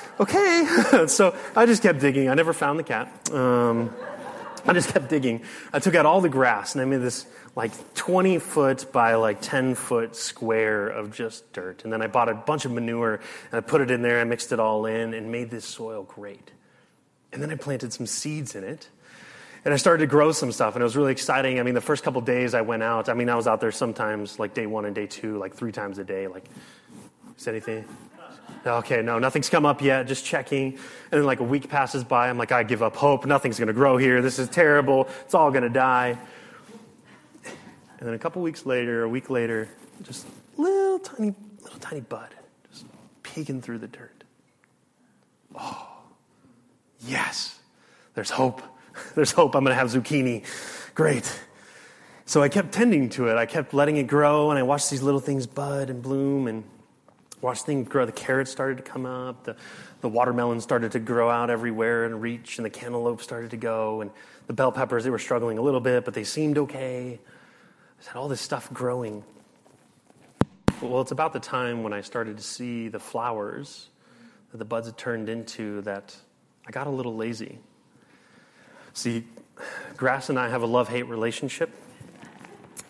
okay. 0.20 1.06
so 1.06 1.34
I 1.54 1.66
just 1.66 1.82
kept 1.82 2.00
digging. 2.00 2.28
I 2.28 2.34
never 2.34 2.52
found 2.52 2.78
the 2.78 2.84
cat. 2.84 3.32
Um, 3.32 3.94
I 4.66 4.72
just 4.72 4.92
kept 4.92 5.08
digging. 5.08 5.42
I 5.72 5.78
took 5.78 5.94
out 5.94 6.04
all 6.04 6.20
the 6.20 6.28
grass 6.28 6.74
and 6.74 6.82
I 6.82 6.84
made 6.84 7.00
this 7.00 7.26
like 7.58 7.72
20 7.94 8.38
foot 8.38 8.92
by 8.92 9.14
like 9.14 9.40
10 9.40 9.74
foot 9.74 10.14
square 10.14 10.86
of 10.86 11.12
just 11.12 11.52
dirt. 11.52 11.82
And 11.82 11.92
then 11.92 12.00
I 12.00 12.06
bought 12.06 12.28
a 12.28 12.34
bunch 12.34 12.64
of 12.64 12.70
manure 12.70 13.14
and 13.14 13.52
I 13.52 13.60
put 13.60 13.80
it 13.80 13.90
in 13.90 14.00
there. 14.00 14.20
I 14.20 14.24
mixed 14.24 14.52
it 14.52 14.60
all 14.60 14.86
in 14.86 15.12
and 15.12 15.32
made 15.32 15.50
this 15.50 15.64
soil 15.64 16.04
great. 16.04 16.52
And 17.32 17.42
then 17.42 17.50
I 17.50 17.56
planted 17.56 17.92
some 17.92 18.06
seeds 18.06 18.54
in 18.54 18.62
it. 18.62 18.88
And 19.64 19.74
I 19.74 19.76
started 19.76 20.02
to 20.02 20.06
grow 20.06 20.30
some 20.30 20.52
stuff, 20.52 20.76
and 20.76 20.82
it 20.82 20.84
was 20.84 20.96
really 20.96 21.10
exciting. 21.10 21.58
I 21.58 21.64
mean, 21.64 21.74
the 21.74 21.80
first 21.80 22.04
couple 22.04 22.20
days 22.20 22.54
I 22.54 22.60
went 22.60 22.84
out, 22.84 23.08
I 23.08 23.14
mean, 23.14 23.28
I 23.28 23.34
was 23.34 23.48
out 23.48 23.60
there 23.60 23.72
sometimes 23.72 24.38
like 24.38 24.54
day 24.54 24.66
one 24.66 24.84
and 24.84 24.94
day 24.94 25.08
two, 25.08 25.36
like 25.36 25.52
three 25.52 25.72
times 25.72 25.98
a 25.98 26.04
day. 26.04 26.28
Like, 26.28 26.44
is 27.36 27.48
anything? 27.48 27.84
Okay, 28.64 29.02
no, 29.02 29.18
nothing's 29.18 29.48
come 29.48 29.66
up 29.66 29.82
yet, 29.82 30.06
just 30.06 30.24
checking. 30.24 30.74
And 30.74 30.78
then 31.10 31.24
like 31.24 31.40
a 31.40 31.44
week 31.44 31.68
passes 31.68 32.04
by, 32.04 32.30
I'm 32.30 32.38
like, 32.38 32.52
I 32.52 32.62
give 32.62 32.84
up 32.84 32.94
hope. 32.94 33.26
Nothing's 33.26 33.58
going 33.58 33.66
to 33.66 33.74
grow 33.74 33.96
here. 33.96 34.22
This 34.22 34.38
is 34.38 34.48
terrible. 34.48 35.08
It's 35.24 35.34
all 35.34 35.50
going 35.50 35.64
to 35.64 35.68
die. 35.68 36.18
And 37.98 38.06
then 38.06 38.14
a 38.14 38.18
couple 38.18 38.42
weeks 38.42 38.64
later, 38.64 39.02
a 39.02 39.08
week 39.08 39.28
later, 39.28 39.68
just 40.02 40.26
little 40.56 40.98
tiny, 41.00 41.34
little 41.62 41.80
tiny 41.80 42.00
bud, 42.00 42.28
just 42.70 42.84
peeking 43.22 43.60
through 43.60 43.78
the 43.78 43.88
dirt. 43.88 44.24
Oh, 45.58 45.88
yes, 47.00 47.58
there's 48.14 48.30
hope. 48.30 48.62
There's 49.14 49.30
hope. 49.30 49.54
I'm 49.54 49.62
going 49.62 49.70
to 49.70 49.78
have 49.78 49.90
zucchini. 49.92 50.44
Great. 50.94 51.40
So 52.26 52.42
I 52.42 52.48
kept 52.48 52.72
tending 52.72 53.10
to 53.10 53.28
it. 53.28 53.36
I 53.36 53.46
kept 53.46 53.72
letting 53.72 53.96
it 53.96 54.08
grow, 54.08 54.50
and 54.50 54.58
I 54.58 54.64
watched 54.64 54.90
these 54.90 55.02
little 55.02 55.20
things 55.20 55.46
bud 55.46 55.88
and 55.88 56.02
bloom 56.02 56.48
and 56.48 56.64
watched 57.40 57.64
things 57.64 57.88
grow. 57.88 58.06
The 58.06 58.12
carrots 58.12 58.50
started 58.50 58.76
to 58.78 58.82
come 58.82 59.06
up. 59.06 59.44
The, 59.44 59.56
the 60.00 60.08
watermelon 60.08 60.60
started 60.60 60.92
to 60.92 60.98
grow 60.98 61.30
out 61.30 61.48
everywhere 61.48 62.04
and 62.04 62.20
reach, 62.20 62.58
and 62.58 62.66
the 62.66 62.70
cantaloupe 62.70 63.22
started 63.22 63.52
to 63.52 63.56
go. 63.56 64.00
And 64.00 64.10
the 64.48 64.52
bell 64.52 64.72
peppers, 64.72 65.04
they 65.04 65.10
were 65.10 65.18
struggling 65.18 65.58
a 65.58 65.62
little 65.62 65.80
bit, 65.80 66.04
but 66.04 66.12
they 66.12 66.24
seemed 66.24 66.58
okay. 66.58 67.20
Had 68.06 68.16
all 68.16 68.28
this 68.28 68.40
stuff 68.40 68.72
growing. 68.72 69.22
Well, 70.80 71.02
it's 71.02 71.10
about 71.10 71.34
the 71.34 71.40
time 71.40 71.82
when 71.82 71.92
I 71.92 72.00
started 72.00 72.38
to 72.38 72.42
see 72.42 72.88
the 72.88 72.98
flowers 72.98 73.88
that 74.50 74.56
the 74.56 74.64
buds 74.64 74.86
had 74.86 74.96
turned 74.96 75.28
into 75.28 75.82
that 75.82 76.16
I 76.66 76.70
got 76.70 76.86
a 76.86 76.90
little 76.90 77.16
lazy. 77.16 77.58
See, 78.94 79.24
Grass 79.96 80.30
and 80.30 80.38
I 80.38 80.48
have 80.48 80.62
a 80.62 80.66
love 80.66 80.88
hate 80.88 81.02
relationship. 81.02 81.70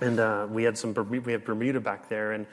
And 0.01 0.21
uh, 0.21 0.47
we 0.49 0.62
had 0.62 0.79
some 0.79 0.94
we 1.09 1.33
have 1.33 1.44
Bermuda 1.44 1.81
back 1.81 2.09
there, 2.09 2.31
and 2.31 2.47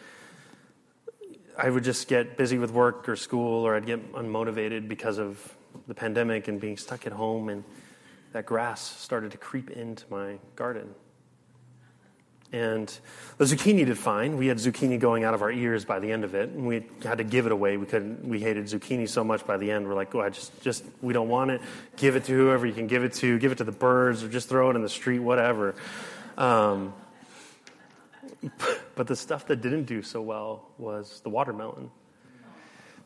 I 1.55 1.69
would 1.69 1.83
just 1.83 2.07
get 2.07 2.37
busy 2.37 2.57
with 2.57 2.71
work 2.71 3.07
or 3.07 3.15
school, 3.15 3.63
or 3.63 3.75
I'd 3.75 3.85
get 3.85 4.13
unmotivated 4.13 4.87
because 4.87 5.19
of 5.19 5.55
the 5.87 5.93
pandemic 5.93 6.47
and 6.47 6.59
being 6.59 6.77
stuck 6.77 7.05
at 7.05 7.13
home, 7.13 7.49
and 7.49 7.63
that 8.33 8.47
grass 8.47 8.81
started 8.81 9.31
to 9.31 9.37
creep 9.37 9.69
into 9.69 10.05
my 10.09 10.39
garden. 10.55 10.95
And 12.51 12.87
the 13.37 13.45
zucchini 13.45 13.85
did 13.85 13.97
fine. 13.97 14.37
We 14.37 14.47
had 14.47 14.57
zucchini 14.57 14.99
going 14.99 15.23
out 15.23 15.33
of 15.33 15.41
our 15.41 15.51
ears 15.51 15.83
by 15.83 15.99
the 15.99 16.11
end 16.11 16.23
of 16.23 16.35
it, 16.35 16.49
and 16.49 16.67
we 16.67 16.85
had 17.03 17.17
to 17.17 17.23
give 17.23 17.45
it 17.45 17.51
away. 17.51 17.75
We 17.75 17.85
couldn't. 17.85 18.23
We 18.25 18.39
hated 18.39 18.65
zucchini 18.65 19.09
so 19.09 19.23
much 19.23 19.45
by 19.45 19.57
the 19.57 19.69
end. 19.71 19.87
We're 19.87 19.95
like, 19.95 20.11
"Go 20.11 20.21
ahead, 20.21 20.33
just, 20.33 20.61
just 20.61 20.83
we 21.01 21.11
don't 21.11 21.27
want 21.27 21.51
it. 21.51 21.61
Give 21.97 22.15
it 22.15 22.23
to 22.25 22.33
whoever 22.33 22.65
you 22.65 22.73
can 22.73 22.87
give 22.87 23.03
it 23.03 23.13
to. 23.15 23.39
Give 23.39 23.51
it 23.51 23.57
to 23.57 23.63
the 23.63 23.71
birds, 23.71 24.23
or 24.23 24.29
just 24.29 24.47
throw 24.47 24.69
it 24.69 24.75
in 24.75 24.83
the 24.83 24.89
street, 24.89 25.19
whatever." 25.19 25.75
Um, 26.37 26.93
but 28.95 29.07
the 29.07 29.15
stuff 29.15 29.47
that 29.47 29.61
didn't 29.61 29.85
do 29.85 30.01
so 30.01 30.21
well 30.21 30.67
was 30.77 31.21
the 31.21 31.29
watermelon, 31.29 31.89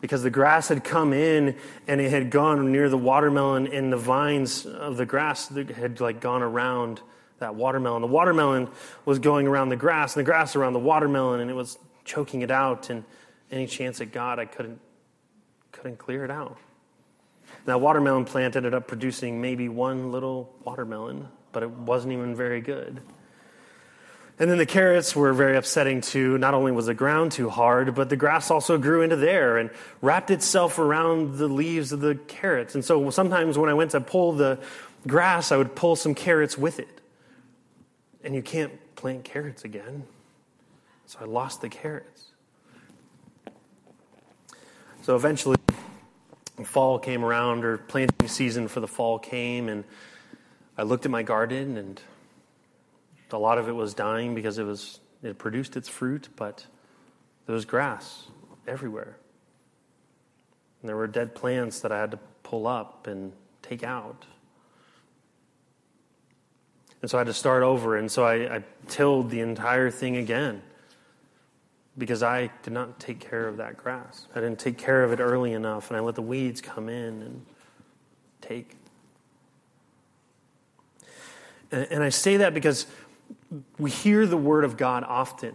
because 0.01 0.21
the 0.21 0.29
grass 0.29 0.67
had 0.67 0.83
come 0.83 1.13
in 1.13 1.55
and 1.87 2.01
it 2.01 2.11
had 2.11 2.29
gone 2.29 2.71
near 2.71 2.89
the 2.89 2.97
watermelon, 2.97 3.67
and 3.67 3.91
the 3.91 3.97
vines 3.97 4.65
of 4.65 4.97
the 4.97 5.05
grass 5.05 5.47
had 5.47 6.01
like 6.01 6.19
gone 6.19 6.43
around 6.43 7.01
that 7.39 7.55
watermelon. 7.55 8.01
The 8.01 8.07
watermelon 8.07 8.69
was 9.05 9.19
going 9.19 9.47
around 9.47 9.69
the 9.69 9.75
grass, 9.75 10.15
and 10.15 10.21
the 10.21 10.25
grass 10.25 10.55
around 10.55 10.73
the 10.73 10.79
watermelon, 10.79 11.39
and 11.39 11.49
it 11.49 11.55
was 11.55 11.77
choking 12.05 12.41
it 12.41 12.51
out. 12.51 12.89
And 12.89 13.03
any 13.51 13.67
chance 13.67 13.99
it 14.01 14.11
got, 14.11 14.39
I 14.39 14.45
couldn't 14.45 14.79
couldn't 15.71 15.97
clear 15.97 16.25
it 16.25 16.31
out. 16.31 16.57
that 17.65 17.79
watermelon 17.79 18.25
plant 18.25 18.55
ended 18.55 18.73
up 18.73 18.87
producing 18.87 19.39
maybe 19.39 19.69
one 19.69 20.11
little 20.11 20.53
watermelon, 20.63 21.27
but 21.51 21.63
it 21.63 21.69
wasn't 21.69 22.11
even 22.11 22.35
very 22.35 22.59
good. 22.61 23.01
And 24.39 24.49
then 24.49 24.57
the 24.57 24.65
carrots 24.65 25.15
were 25.15 25.33
very 25.33 25.57
upsetting 25.57 26.01
too. 26.01 26.37
Not 26.37 26.53
only 26.53 26.71
was 26.71 26.85
the 26.85 26.93
ground 26.93 27.33
too 27.33 27.49
hard, 27.49 27.93
but 27.93 28.09
the 28.09 28.15
grass 28.15 28.49
also 28.49 28.77
grew 28.77 29.01
into 29.01 29.17
there 29.17 29.57
and 29.57 29.69
wrapped 30.01 30.31
itself 30.31 30.79
around 30.79 31.37
the 31.37 31.47
leaves 31.47 31.91
of 31.91 31.99
the 31.99 32.15
carrots. 32.15 32.73
And 32.73 32.83
so 32.83 33.09
sometimes 33.09 33.57
when 33.57 33.69
I 33.69 33.73
went 33.73 33.91
to 33.91 34.01
pull 34.01 34.31
the 34.31 34.59
grass, 35.07 35.51
I 35.51 35.57
would 35.57 35.75
pull 35.75 35.97
some 35.97 36.15
carrots 36.15 36.57
with 36.57 36.79
it. 36.79 37.01
And 38.29 38.35
you 38.35 38.43
can't 38.43 38.71
plant 38.95 39.23
carrots 39.23 39.63
again. 39.63 40.03
So 41.07 41.17
I 41.19 41.25
lost 41.25 41.61
the 41.61 41.67
carrots. 41.67 42.25
So 45.01 45.15
eventually, 45.15 45.57
fall 46.63 46.99
came 46.99 47.25
around, 47.25 47.65
or 47.65 47.79
planting 47.79 48.27
season 48.27 48.67
for 48.67 48.81
the 48.81 48.87
fall 48.87 49.17
came, 49.17 49.67
and 49.67 49.83
I 50.77 50.83
looked 50.83 51.05
at 51.05 51.11
my 51.11 51.23
garden, 51.23 51.75
and 51.77 51.99
a 53.31 53.37
lot 53.39 53.57
of 53.57 53.67
it 53.67 53.71
was 53.71 53.95
dying 53.95 54.35
because 54.35 54.59
it 54.59 54.63
was 54.63 54.99
it 55.23 55.39
produced 55.39 55.75
its 55.75 55.89
fruit, 55.89 56.29
but 56.35 56.67
there 57.47 57.55
was 57.55 57.65
grass 57.65 58.27
everywhere. 58.67 59.17
And 60.83 60.89
there 60.89 60.95
were 60.95 61.07
dead 61.07 61.33
plants 61.33 61.79
that 61.79 61.91
I 61.91 61.97
had 61.97 62.11
to 62.11 62.19
pull 62.43 62.67
up 62.67 63.07
and 63.07 63.33
take 63.63 63.83
out. 63.83 64.27
And 67.01 67.09
so 67.09 67.17
I 67.17 67.21
had 67.21 67.27
to 67.27 67.33
start 67.33 67.63
over. 67.63 67.95
And 67.97 68.11
so 68.11 68.23
I, 68.23 68.57
I 68.57 68.63
tilled 68.87 69.29
the 69.29 69.39
entire 69.39 69.89
thing 69.89 70.17
again 70.17 70.61
because 71.97 72.23
I 72.23 72.49
did 72.63 72.73
not 72.73 72.99
take 72.99 73.19
care 73.19 73.47
of 73.47 73.57
that 73.57 73.77
grass. 73.77 74.27
I 74.33 74.39
didn't 74.39 74.59
take 74.59 74.77
care 74.77 75.03
of 75.03 75.11
it 75.11 75.19
early 75.19 75.53
enough, 75.53 75.89
and 75.89 75.97
I 75.97 75.99
let 75.99 76.15
the 76.15 76.21
weeds 76.21 76.61
come 76.61 76.87
in 76.89 77.21
and 77.21 77.45
take. 78.41 78.75
And, 81.71 81.87
and 81.91 82.03
I 82.03 82.09
say 82.09 82.37
that 82.37 82.53
because 82.53 82.87
we 83.77 83.91
hear 83.91 84.25
the 84.25 84.37
word 84.37 84.63
of 84.63 84.77
God 84.77 85.03
often. 85.03 85.53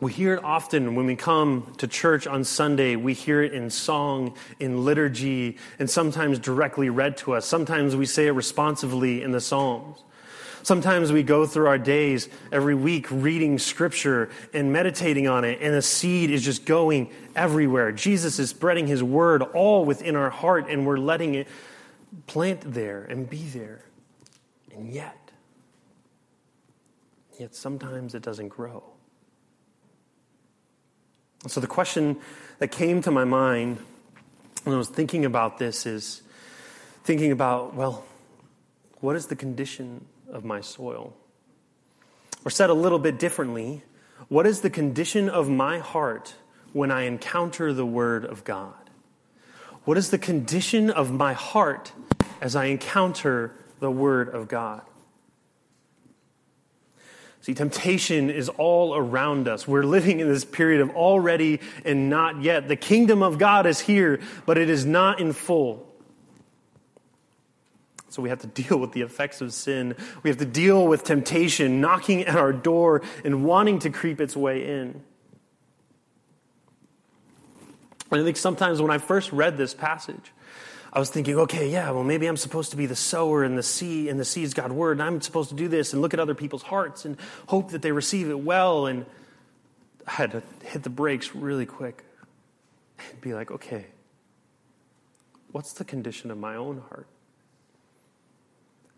We 0.00 0.12
hear 0.14 0.34
it 0.34 0.42
often 0.42 0.94
when 0.94 1.04
we 1.04 1.14
come 1.14 1.74
to 1.76 1.86
church 1.86 2.26
on 2.26 2.42
Sunday. 2.42 2.96
We 2.96 3.12
hear 3.12 3.42
it 3.42 3.52
in 3.52 3.68
song, 3.68 4.34
in 4.58 4.86
liturgy, 4.86 5.58
and 5.78 5.90
sometimes 5.90 6.38
directly 6.38 6.88
read 6.88 7.18
to 7.18 7.34
us. 7.34 7.44
Sometimes 7.44 7.94
we 7.94 8.06
say 8.06 8.26
it 8.26 8.32
responsively 8.32 9.22
in 9.22 9.32
the 9.32 9.42
Psalms. 9.42 10.02
Sometimes 10.62 11.12
we 11.12 11.22
go 11.22 11.46
through 11.46 11.66
our 11.66 11.78
days 11.78 12.28
every 12.52 12.74
week 12.74 13.06
reading 13.10 13.58
scripture 13.58 14.30
and 14.52 14.72
meditating 14.72 15.26
on 15.26 15.44
it, 15.44 15.58
and 15.62 15.74
the 15.74 15.82
seed 15.82 16.30
is 16.30 16.44
just 16.44 16.66
going 16.66 17.10
everywhere. 17.34 17.92
Jesus 17.92 18.38
is 18.38 18.50
spreading 18.50 18.86
his 18.86 19.02
word 19.02 19.42
all 19.42 19.84
within 19.84 20.16
our 20.16 20.30
heart, 20.30 20.68
and 20.68 20.86
we're 20.86 20.98
letting 20.98 21.34
it 21.34 21.48
plant 22.26 22.60
there 22.74 23.04
and 23.04 23.28
be 23.28 23.42
there. 23.44 23.84
And 24.74 24.92
yet, 24.92 25.30
yet 27.38 27.54
sometimes 27.54 28.14
it 28.14 28.22
doesn't 28.22 28.48
grow. 28.48 28.82
So 31.46 31.60
the 31.60 31.66
question 31.66 32.18
that 32.58 32.68
came 32.68 33.00
to 33.02 33.10
my 33.10 33.24
mind 33.24 33.78
when 34.64 34.74
I 34.74 34.78
was 34.78 34.88
thinking 34.88 35.24
about 35.24 35.58
this 35.58 35.86
is 35.86 36.22
thinking 37.02 37.32
about, 37.32 37.74
well, 37.74 38.04
what 39.00 39.16
is 39.16 39.26
the 39.26 39.36
condition 39.36 40.04
of 40.32 40.44
my 40.44 40.60
soil? 40.60 41.14
Or 42.44 42.50
said 42.50 42.70
a 42.70 42.74
little 42.74 42.98
bit 42.98 43.18
differently, 43.18 43.82
what 44.28 44.46
is 44.46 44.60
the 44.60 44.70
condition 44.70 45.28
of 45.28 45.48
my 45.48 45.78
heart 45.78 46.34
when 46.72 46.90
I 46.90 47.02
encounter 47.02 47.72
the 47.72 47.86
Word 47.86 48.24
of 48.24 48.44
God? 48.44 48.74
What 49.84 49.98
is 49.98 50.10
the 50.10 50.18
condition 50.18 50.90
of 50.90 51.10
my 51.10 51.32
heart 51.32 51.92
as 52.40 52.54
I 52.54 52.66
encounter 52.66 53.52
the 53.80 53.90
Word 53.90 54.28
of 54.28 54.48
God? 54.48 54.82
See, 57.42 57.54
temptation 57.54 58.28
is 58.28 58.50
all 58.50 58.94
around 58.94 59.48
us. 59.48 59.66
We're 59.66 59.84
living 59.84 60.20
in 60.20 60.28
this 60.28 60.44
period 60.44 60.82
of 60.82 60.90
already 60.90 61.60
and 61.86 62.10
not 62.10 62.42
yet. 62.42 62.68
The 62.68 62.76
kingdom 62.76 63.22
of 63.22 63.38
God 63.38 63.64
is 63.64 63.80
here, 63.80 64.20
but 64.44 64.58
it 64.58 64.68
is 64.68 64.84
not 64.84 65.20
in 65.20 65.32
full. 65.32 65.89
So 68.10 68.22
we 68.22 68.28
have 68.28 68.40
to 68.40 68.48
deal 68.48 68.76
with 68.78 68.92
the 68.92 69.02
effects 69.02 69.40
of 69.40 69.54
sin. 69.54 69.94
We 70.22 70.30
have 70.30 70.38
to 70.38 70.44
deal 70.44 70.86
with 70.86 71.04
temptation 71.04 71.80
knocking 71.80 72.24
at 72.24 72.36
our 72.36 72.52
door 72.52 73.02
and 73.24 73.44
wanting 73.44 73.78
to 73.80 73.90
creep 73.90 74.20
its 74.20 74.36
way 74.36 74.66
in. 74.66 75.02
And 78.10 78.20
I 78.20 78.24
think 78.24 78.36
sometimes 78.36 78.82
when 78.82 78.90
I 78.90 78.98
first 78.98 79.30
read 79.30 79.56
this 79.56 79.72
passage, 79.72 80.32
I 80.92 80.98
was 80.98 81.08
thinking, 81.08 81.36
okay, 81.38 81.70
yeah, 81.70 81.92
well, 81.92 82.02
maybe 82.02 82.26
I'm 82.26 82.36
supposed 82.36 82.72
to 82.72 82.76
be 82.76 82.86
the 82.86 82.96
sower 82.96 83.44
in 83.44 83.54
the 83.54 83.62
seed, 83.62 84.08
and 84.08 84.18
the 84.18 84.24
seed's 84.24 84.54
God's 84.54 84.74
word, 84.74 84.98
and 84.98 85.02
I'm 85.02 85.20
supposed 85.20 85.50
to 85.50 85.54
do 85.54 85.68
this 85.68 85.92
and 85.92 86.02
look 86.02 86.12
at 86.12 86.18
other 86.18 86.34
people's 86.34 86.64
hearts 86.64 87.04
and 87.04 87.16
hope 87.46 87.70
that 87.70 87.82
they 87.82 87.92
receive 87.92 88.28
it 88.28 88.40
well. 88.40 88.86
And 88.86 89.06
I 90.04 90.10
had 90.10 90.32
to 90.32 90.42
hit 90.64 90.82
the 90.82 90.90
brakes 90.90 91.32
really 91.32 91.66
quick 91.66 92.02
and 92.98 93.20
be 93.20 93.34
like, 93.34 93.52
okay, 93.52 93.86
what's 95.52 95.74
the 95.74 95.84
condition 95.84 96.32
of 96.32 96.38
my 96.38 96.56
own 96.56 96.82
heart? 96.88 97.06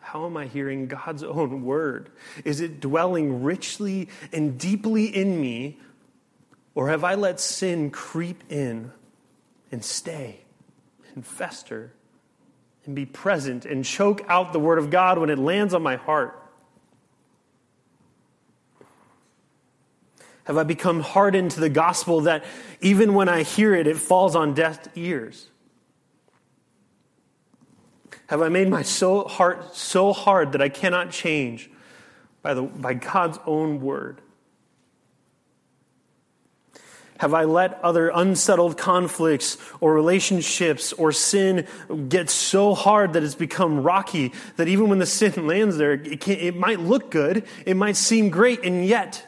How 0.02 0.26
am 0.26 0.36
I 0.36 0.46
hearing 0.46 0.88
God's 0.88 1.22
own 1.22 1.64
word? 1.64 2.10
Is 2.44 2.60
it 2.60 2.80
dwelling 2.80 3.42
richly 3.42 4.08
and 4.32 4.58
deeply 4.58 5.06
in 5.06 5.40
me, 5.40 5.78
or 6.74 6.88
have 6.88 7.04
I 7.04 7.14
let 7.14 7.40
sin 7.40 7.90
creep 7.90 8.42
in 8.50 8.92
and 9.70 9.82
stay 9.82 10.40
and 11.14 11.24
fester 11.24 11.92
and 12.84 12.94
be 12.94 13.06
present 13.06 13.64
and 13.64 13.84
choke 13.84 14.22
out 14.28 14.52
the 14.52 14.58
word 14.58 14.78
of 14.78 14.90
God 14.90 15.18
when 15.18 15.30
it 15.30 15.38
lands 15.38 15.72
on 15.72 15.82
my 15.82 15.96
heart? 15.96 16.38
Have 20.44 20.58
I 20.58 20.64
become 20.64 21.00
hardened 21.00 21.52
to 21.52 21.60
the 21.60 21.68
gospel 21.68 22.22
that 22.22 22.44
even 22.80 23.14
when 23.14 23.28
I 23.28 23.44
hear 23.44 23.74
it, 23.74 23.86
it 23.86 23.96
falls 23.96 24.34
on 24.34 24.54
deaf 24.54 24.88
ears? 24.96 25.46
Have 28.32 28.40
I 28.40 28.48
made 28.48 28.70
my 28.70 28.80
so 28.80 29.24
heart 29.24 29.76
so 29.76 30.14
hard 30.14 30.52
that 30.52 30.62
I 30.62 30.70
cannot 30.70 31.10
change 31.10 31.70
by, 32.40 32.54
the, 32.54 32.62
by 32.62 32.94
God's 32.94 33.38
own 33.44 33.82
word? 33.82 34.22
Have 37.18 37.34
I 37.34 37.44
let 37.44 37.78
other 37.84 38.08
unsettled 38.08 38.78
conflicts 38.78 39.58
or 39.82 39.92
relationships 39.92 40.94
or 40.94 41.12
sin 41.12 41.66
get 42.08 42.30
so 42.30 42.74
hard 42.74 43.12
that 43.12 43.22
it's 43.22 43.34
become 43.34 43.82
rocky 43.82 44.32
that 44.56 44.66
even 44.66 44.88
when 44.88 44.98
the 44.98 45.04
sin 45.04 45.46
lands 45.46 45.76
there, 45.76 45.92
it, 45.92 46.26
it 46.26 46.56
might 46.56 46.80
look 46.80 47.10
good, 47.10 47.44
it 47.66 47.76
might 47.76 47.96
seem 47.96 48.30
great, 48.30 48.64
and 48.64 48.86
yet, 48.86 49.26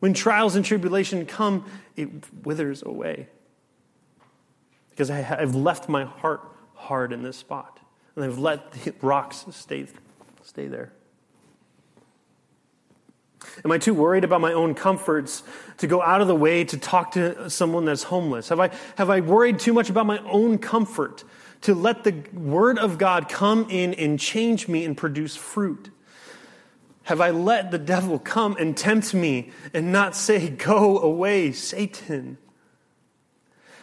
when 0.00 0.12
trials 0.12 0.56
and 0.56 0.64
tribulation 0.64 1.24
come, 1.24 1.70
it 1.94 2.08
withers 2.44 2.82
away. 2.82 3.28
Because 4.88 5.08
I 5.08 5.18
have 5.18 5.54
left 5.54 5.88
my 5.88 6.02
heart 6.02 6.40
hard 6.74 7.12
in 7.12 7.22
this 7.22 7.36
spot 7.36 7.79
and 8.20 8.30
they've 8.30 8.38
let 8.38 8.72
the 8.72 8.94
rocks 9.00 9.46
stay, 9.50 9.86
stay 10.42 10.66
there. 10.66 10.92
Am 13.64 13.72
I 13.72 13.78
too 13.78 13.94
worried 13.94 14.24
about 14.24 14.40
my 14.40 14.52
own 14.52 14.74
comforts 14.74 15.42
to 15.78 15.86
go 15.86 16.02
out 16.02 16.20
of 16.20 16.28
the 16.28 16.34
way 16.34 16.64
to 16.64 16.76
talk 16.76 17.12
to 17.12 17.48
someone 17.48 17.86
that's 17.86 18.02
homeless? 18.02 18.50
Have 18.50 18.60
I, 18.60 18.70
have 18.96 19.08
I 19.08 19.20
worried 19.20 19.58
too 19.58 19.72
much 19.72 19.88
about 19.88 20.06
my 20.06 20.18
own 20.18 20.58
comfort 20.58 21.24
to 21.62 21.74
let 21.74 22.04
the 22.04 22.12
Word 22.34 22.78
of 22.78 22.98
God 22.98 23.28
come 23.28 23.66
in 23.70 23.94
and 23.94 24.20
change 24.20 24.68
me 24.68 24.84
and 24.84 24.96
produce 24.96 25.36
fruit? 25.36 25.90
Have 27.04 27.20
I 27.20 27.30
let 27.30 27.70
the 27.70 27.78
devil 27.78 28.18
come 28.18 28.56
and 28.58 28.76
tempt 28.76 29.14
me 29.14 29.50
and 29.72 29.90
not 29.90 30.14
say, 30.14 30.50
Go 30.50 30.98
away, 30.98 31.52
Satan? 31.52 32.36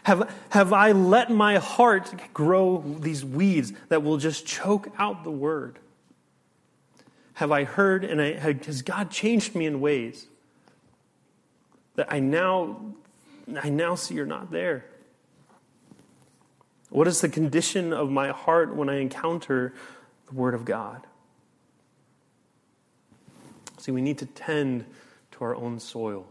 Have, 0.04 0.34
have 0.50 0.74
I 0.74 0.94
let 0.94 1.30
my 1.30 1.58
heart 1.58 2.14
grow 2.34 2.84
these 3.00 3.26
weeds 3.26 3.74
that 3.90 4.04
will 4.04 4.18
just 4.18 4.46
choke 4.46 4.90
out 4.98 5.24
the 5.24 5.32
word? 5.32 5.80
Have 7.36 7.52
I 7.52 7.66
heard 7.66 8.04
and 8.04 8.22
I, 8.22 8.34
has 8.34 8.82
God 8.82 9.12
changed 9.12 9.54
me 9.54 9.66
in 9.66 9.80
ways 9.80 10.28
that 11.96 12.12
I 12.12 12.20
now, 12.20 12.80
I 13.62 13.70
now 13.70 13.96
see 13.96 14.16
you're 14.16 14.26
not 14.26 14.52
there? 14.52 14.86
What 16.90 17.08
is 17.08 17.22
the 17.22 17.30
condition 17.30 17.92
of 17.92 18.10
my 18.10 18.30
heart 18.30 18.76
when 18.76 18.90
I 18.90 19.00
encounter 19.00 19.74
the 20.28 20.34
Word 20.34 20.54
of 20.54 20.64
God? 20.64 21.06
See, 23.78 23.92
we 23.92 24.02
need 24.02 24.18
to 24.20 24.26
tend 24.26 24.86
to 25.32 25.44
our 25.44 25.56
own 25.56 25.80
soil. 25.80 26.26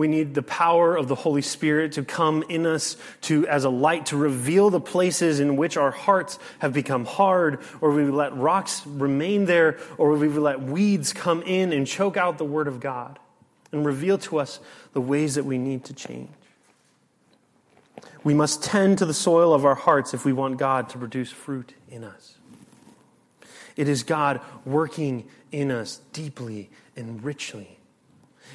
We 0.00 0.08
need 0.08 0.32
the 0.32 0.42
power 0.42 0.96
of 0.96 1.08
the 1.08 1.14
Holy 1.14 1.42
Spirit 1.42 1.92
to 1.92 2.02
come 2.02 2.42
in 2.48 2.64
us 2.64 2.96
to, 3.20 3.46
as 3.46 3.64
a 3.64 3.68
light 3.68 4.06
to 4.06 4.16
reveal 4.16 4.70
the 4.70 4.80
places 4.80 5.40
in 5.40 5.58
which 5.58 5.76
our 5.76 5.90
hearts 5.90 6.38
have 6.60 6.72
become 6.72 7.04
hard, 7.04 7.60
or 7.82 7.90
we 7.90 8.04
let 8.04 8.34
rocks 8.34 8.86
remain 8.86 9.44
there, 9.44 9.78
or 9.98 10.12
we 10.12 10.28
let 10.28 10.62
weeds 10.62 11.12
come 11.12 11.42
in 11.42 11.74
and 11.74 11.86
choke 11.86 12.16
out 12.16 12.38
the 12.38 12.46
Word 12.46 12.66
of 12.66 12.80
God 12.80 13.18
and 13.72 13.84
reveal 13.84 14.16
to 14.16 14.38
us 14.38 14.58
the 14.94 15.02
ways 15.02 15.34
that 15.34 15.44
we 15.44 15.58
need 15.58 15.84
to 15.84 15.92
change. 15.92 16.30
We 18.24 18.32
must 18.32 18.62
tend 18.62 18.96
to 19.00 19.04
the 19.04 19.12
soil 19.12 19.52
of 19.52 19.66
our 19.66 19.74
hearts 19.74 20.14
if 20.14 20.24
we 20.24 20.32
want 20.32 20.56
God 20.56 20.88
to 20.88 20.98
produce 20.98 21.30
fruit 21.30 21.74
in 21.90 22.04
us. 22.04 22.38
It 23.76 23.86
is 23.86 24.02
God 24.02 24.40
working 24.64 25.28
in 25.52 25.70
us 25.70 26.00
deeply 26.14 26.70
and 26.96 27.22
richly. 27.22 27.79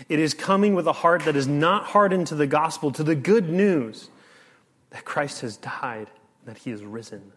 It 0.10 0.20
is 0.20 0.34
coming 0.34 0.76
with 0.76 0.88
a 0.88 0.94
heart 0.94 1.24
that 1.26 1.36
is 1.36 1.48
not 1.48 1.86
hardened 1.86 2.28
to 2.28 2.36
the 2.36 2.48
gospel, 2.48 2.92
to 2.92 3.04
the 3.04 3.16
good 3.16 3.50
news 3.50 4.10
that 4.92 5.06
Christ 5.06 5.42
has 5.42 5.58
died, 5.58 6.10
that 6.46 6.60
he 6.60 6.72
is 6.72 6.84
risen. 6.84 7.32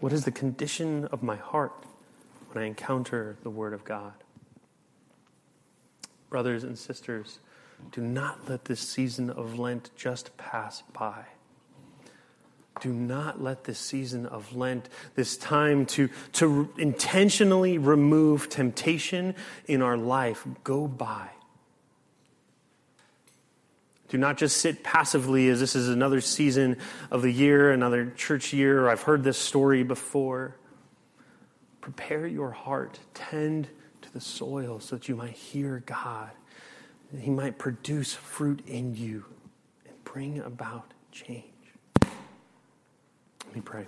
What 0.00 0.12
is 0.12 0.24
the 0.24 0.30
condition 0.30 1.06
of 1.06 1.22
my 1.22 1.36
heart 1.36 1.72
when 2.50 2.64
I 2.64 2.66
encounter 2.66 3.36
the 3.42 3.50
Word 3.50 3.74
of 3.74 3.84
God? 3.84 4.14
Brothers 6.30 6.64
and 6.64 6.78
sisters, 6.78 7.38
do 7.92 8.00
not 8.00 8.48
let 8.48 8.64
this 8.64 8.80
season 8.80 9.30
of 9.30 9.58
Lent 9.58 9.90
just 9.96 10.36
pass 10.36 10.82
by. 10.92 11.24
Do 12.80 12.92
not 12.92 13.42
let 13.42 13.64
this 13.64 13.78
season 13.78 14.26
of 14.26 14.54
Lent, 14.56 14.88
this 15.14 15.36
time 15.36 15.86
to, 15.86 16.08
to 16.32 16.72
intentionally 16.78 17.78
remove 17.78 18.48
temptation 18.48 19.34
in 19.66 19.82
our 19.82 19.96
life, 19.96 20.46
go 20.64 20.88
by. 20.88 21.28
Do 24.08 24.18
not 24.18 24.38
just 24.38 24.58
sit 24.58 24.82
passively 24.82 25.48
as 25.48 25.60
this 25.60 25.76
is 25.76 25.88
another 25.88 26.20
season 26.20 26.78
of 27.12 27.22
the 27.22 27.30
year, 27.30 27.70
another 27.70 28.10
church 28.16 28.52
year. 28.52 28.88
I've 28.88 29.02
heard 29.02 29.22
this 29.22 29.38
story 29.38 29.84
before. 29.84 30.56
Prepare 31.80 32.26
your 32.26 32.50
heart, 32.50 32.98
tend 33.14 33.68
to 34.02 34.12
the 34.12 34.20
soil 34.20 34.80
so 34.80 34.96
that 34.96 35.08
you 35.08 35.14
might 35.14 35.30
hear 35.34 35.82
God, 35.86 36.30
that 37.12 37.20
He 37.20 37.30
might 37.30 37.56
produce 37.56 38.12
fruit 38.12 38.66
in 38.66 38.96
you 38.96 39.24
and 39.86 40.02
bring 40.02 40.40
about 40.40 40.92
change. 41.12 41.49
Let 43.50 43.56
me 43.56 43.62
pray. 43.62 43.86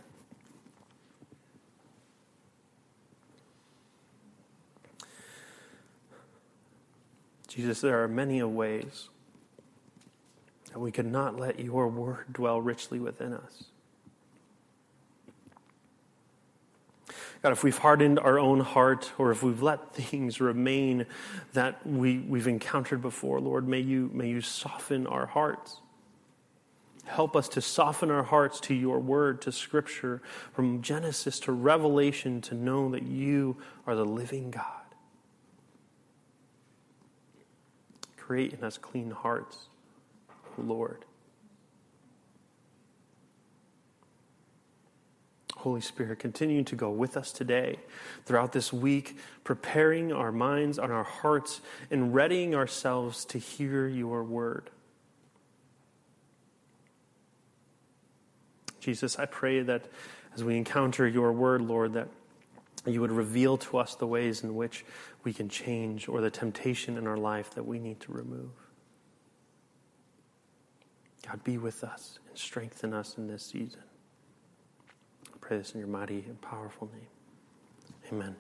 Jesus, 7.47 7.81
there 7.81 8.03
are 8.03 8.09
many 8.09 8.43
ways 8.43 9.09
that 10.73 10.81
we 10.81 10.91
could 10.91 11.07
not 11.07 11.39
let 11.39 11.61
your 11.61 11.87
word 11.87 12.33
dwell 12.33 12.61
richly 12.61 12.99
within 12.99 13.35
us. 13.35 13.67
God, 17.41 17.53
if 17.53 17.63
we've 17.63 17.79
hardened 17.79 18.19
our 18.19 18.41
own 18.41 18.59
heart 18.59 19.13
or 19.17 19.31
if 19.31 19.45
we've 19.45 19.63
let 19.63 19.95
things 19.95 20.41
remain 20.41 21.07
that 21.53 21.87
we, 21.87 22.19
we've 22.19 22.49
encountered 22.49 23.01
before, 23.01 23.39
Lord, 23.41 23.69
may 23.69 23.79
you, 23.79 24.11
may 24.13 24.29
you 24.29 24.41
soften 24.41 25.07
our 25.07 25.27
hearts. 25.27 25.82
Help 27.05 27.37
us 27.37 27.49
to 27.49 27.61
soften 27.61 28.11
our 28.11 28.23
hearts 28.23 28.61
to 28.61 28.75
your 28.75 28.99
word, 28.99 29.43
to 29.43 29.53
scripture, 29.53 30.23
from 30.53 30.83
Genesis 30.83 31.41
to 31.41 31.53
Revelation, 31.53 32.41
to 32.43 32.55
know 32.55 32.91
that 32.91 33.03
you 33.03 33.57
are 33.87 33.95
the 33.95 34.05
living 34.05 34.51
God. 34.51 34.65
Create 38.17 38.53
in 38.53 38.65
us 38.65 38.79
clean 38.79 39.11
hearts 39.11 39.67
Lord. 40.59 41.05
Holy 45.57 45.81
Spirit, 45.81 46.19
continue 46.19 46.65
to 46.65 46.75
go 46.75 46.91
with 46.91 47.17
us 47.17 47.31
today, 47.31 47.79
throughout 48.25 48.53
this 48.53 48.73
week, 48.73 49.17
preparing 49.45 50.13
our 50.13 50.33
minds 50.33 50.77
and 50.77 50.93
our 50.93 51.05
hearts 51.05 51.61
and 51.89 52.13
readying 52.13 52.55
ourselves 52.55 53.25
to 53.27 53.39
hear 53.39 53.87
your 53.87 54.25
word. 54.25 54.71
Jesus, 58.83 59.17
I 59.17 59.27
pray 59.27 59.63
that 59.63 59.85
as 60.35 60.43
we 60.43 60.57
encounter 60.57 61.07
your 61.07 61.33
word, 61.33 61.63
Lord, 61.63 61.93
that 61.93 62.09
you 62.85 63.01
would 63.01 63.13
reveal 63.13 63.57
to 63.59 63.79
us 63.79 63.95
the 63.95 64.09
ways 64.09 64.43
in 64.43 64.57
which 64.57 64.85
we 65.23 65.33
can 65.33 65.49
change 65.49 66.09
or 66.09 66.21
the 66.21 66.31
temptation 66.31 66.99
in 66.99 67.07
our 67.07 67.17
life 67.17 67.55
that 67.55 67.65
we 67.65 67.79
need 67.79 68.01
to 68.01 68.13
remove. 68.13 68.51
God, 71.25 71.45
be 71.45 71.59
with 71.59 71.85
us 71.85 72.19
and 72.29 72.37
strengthen 72.37 72.93
us 72.93 73.17
in 73.17 73.29
this 73.29 73.45
season. 73.45 73.83
I 75.33 75.37
pray 75.41 75.59
this 75.59 75.73
in 75.75 75.79
your 75.79 75.89
mighty 75.89 76.25
and 76.27 76.41
powerful 76.41 76.91
name. 76.93 78.13
Amen. 78.13 78.35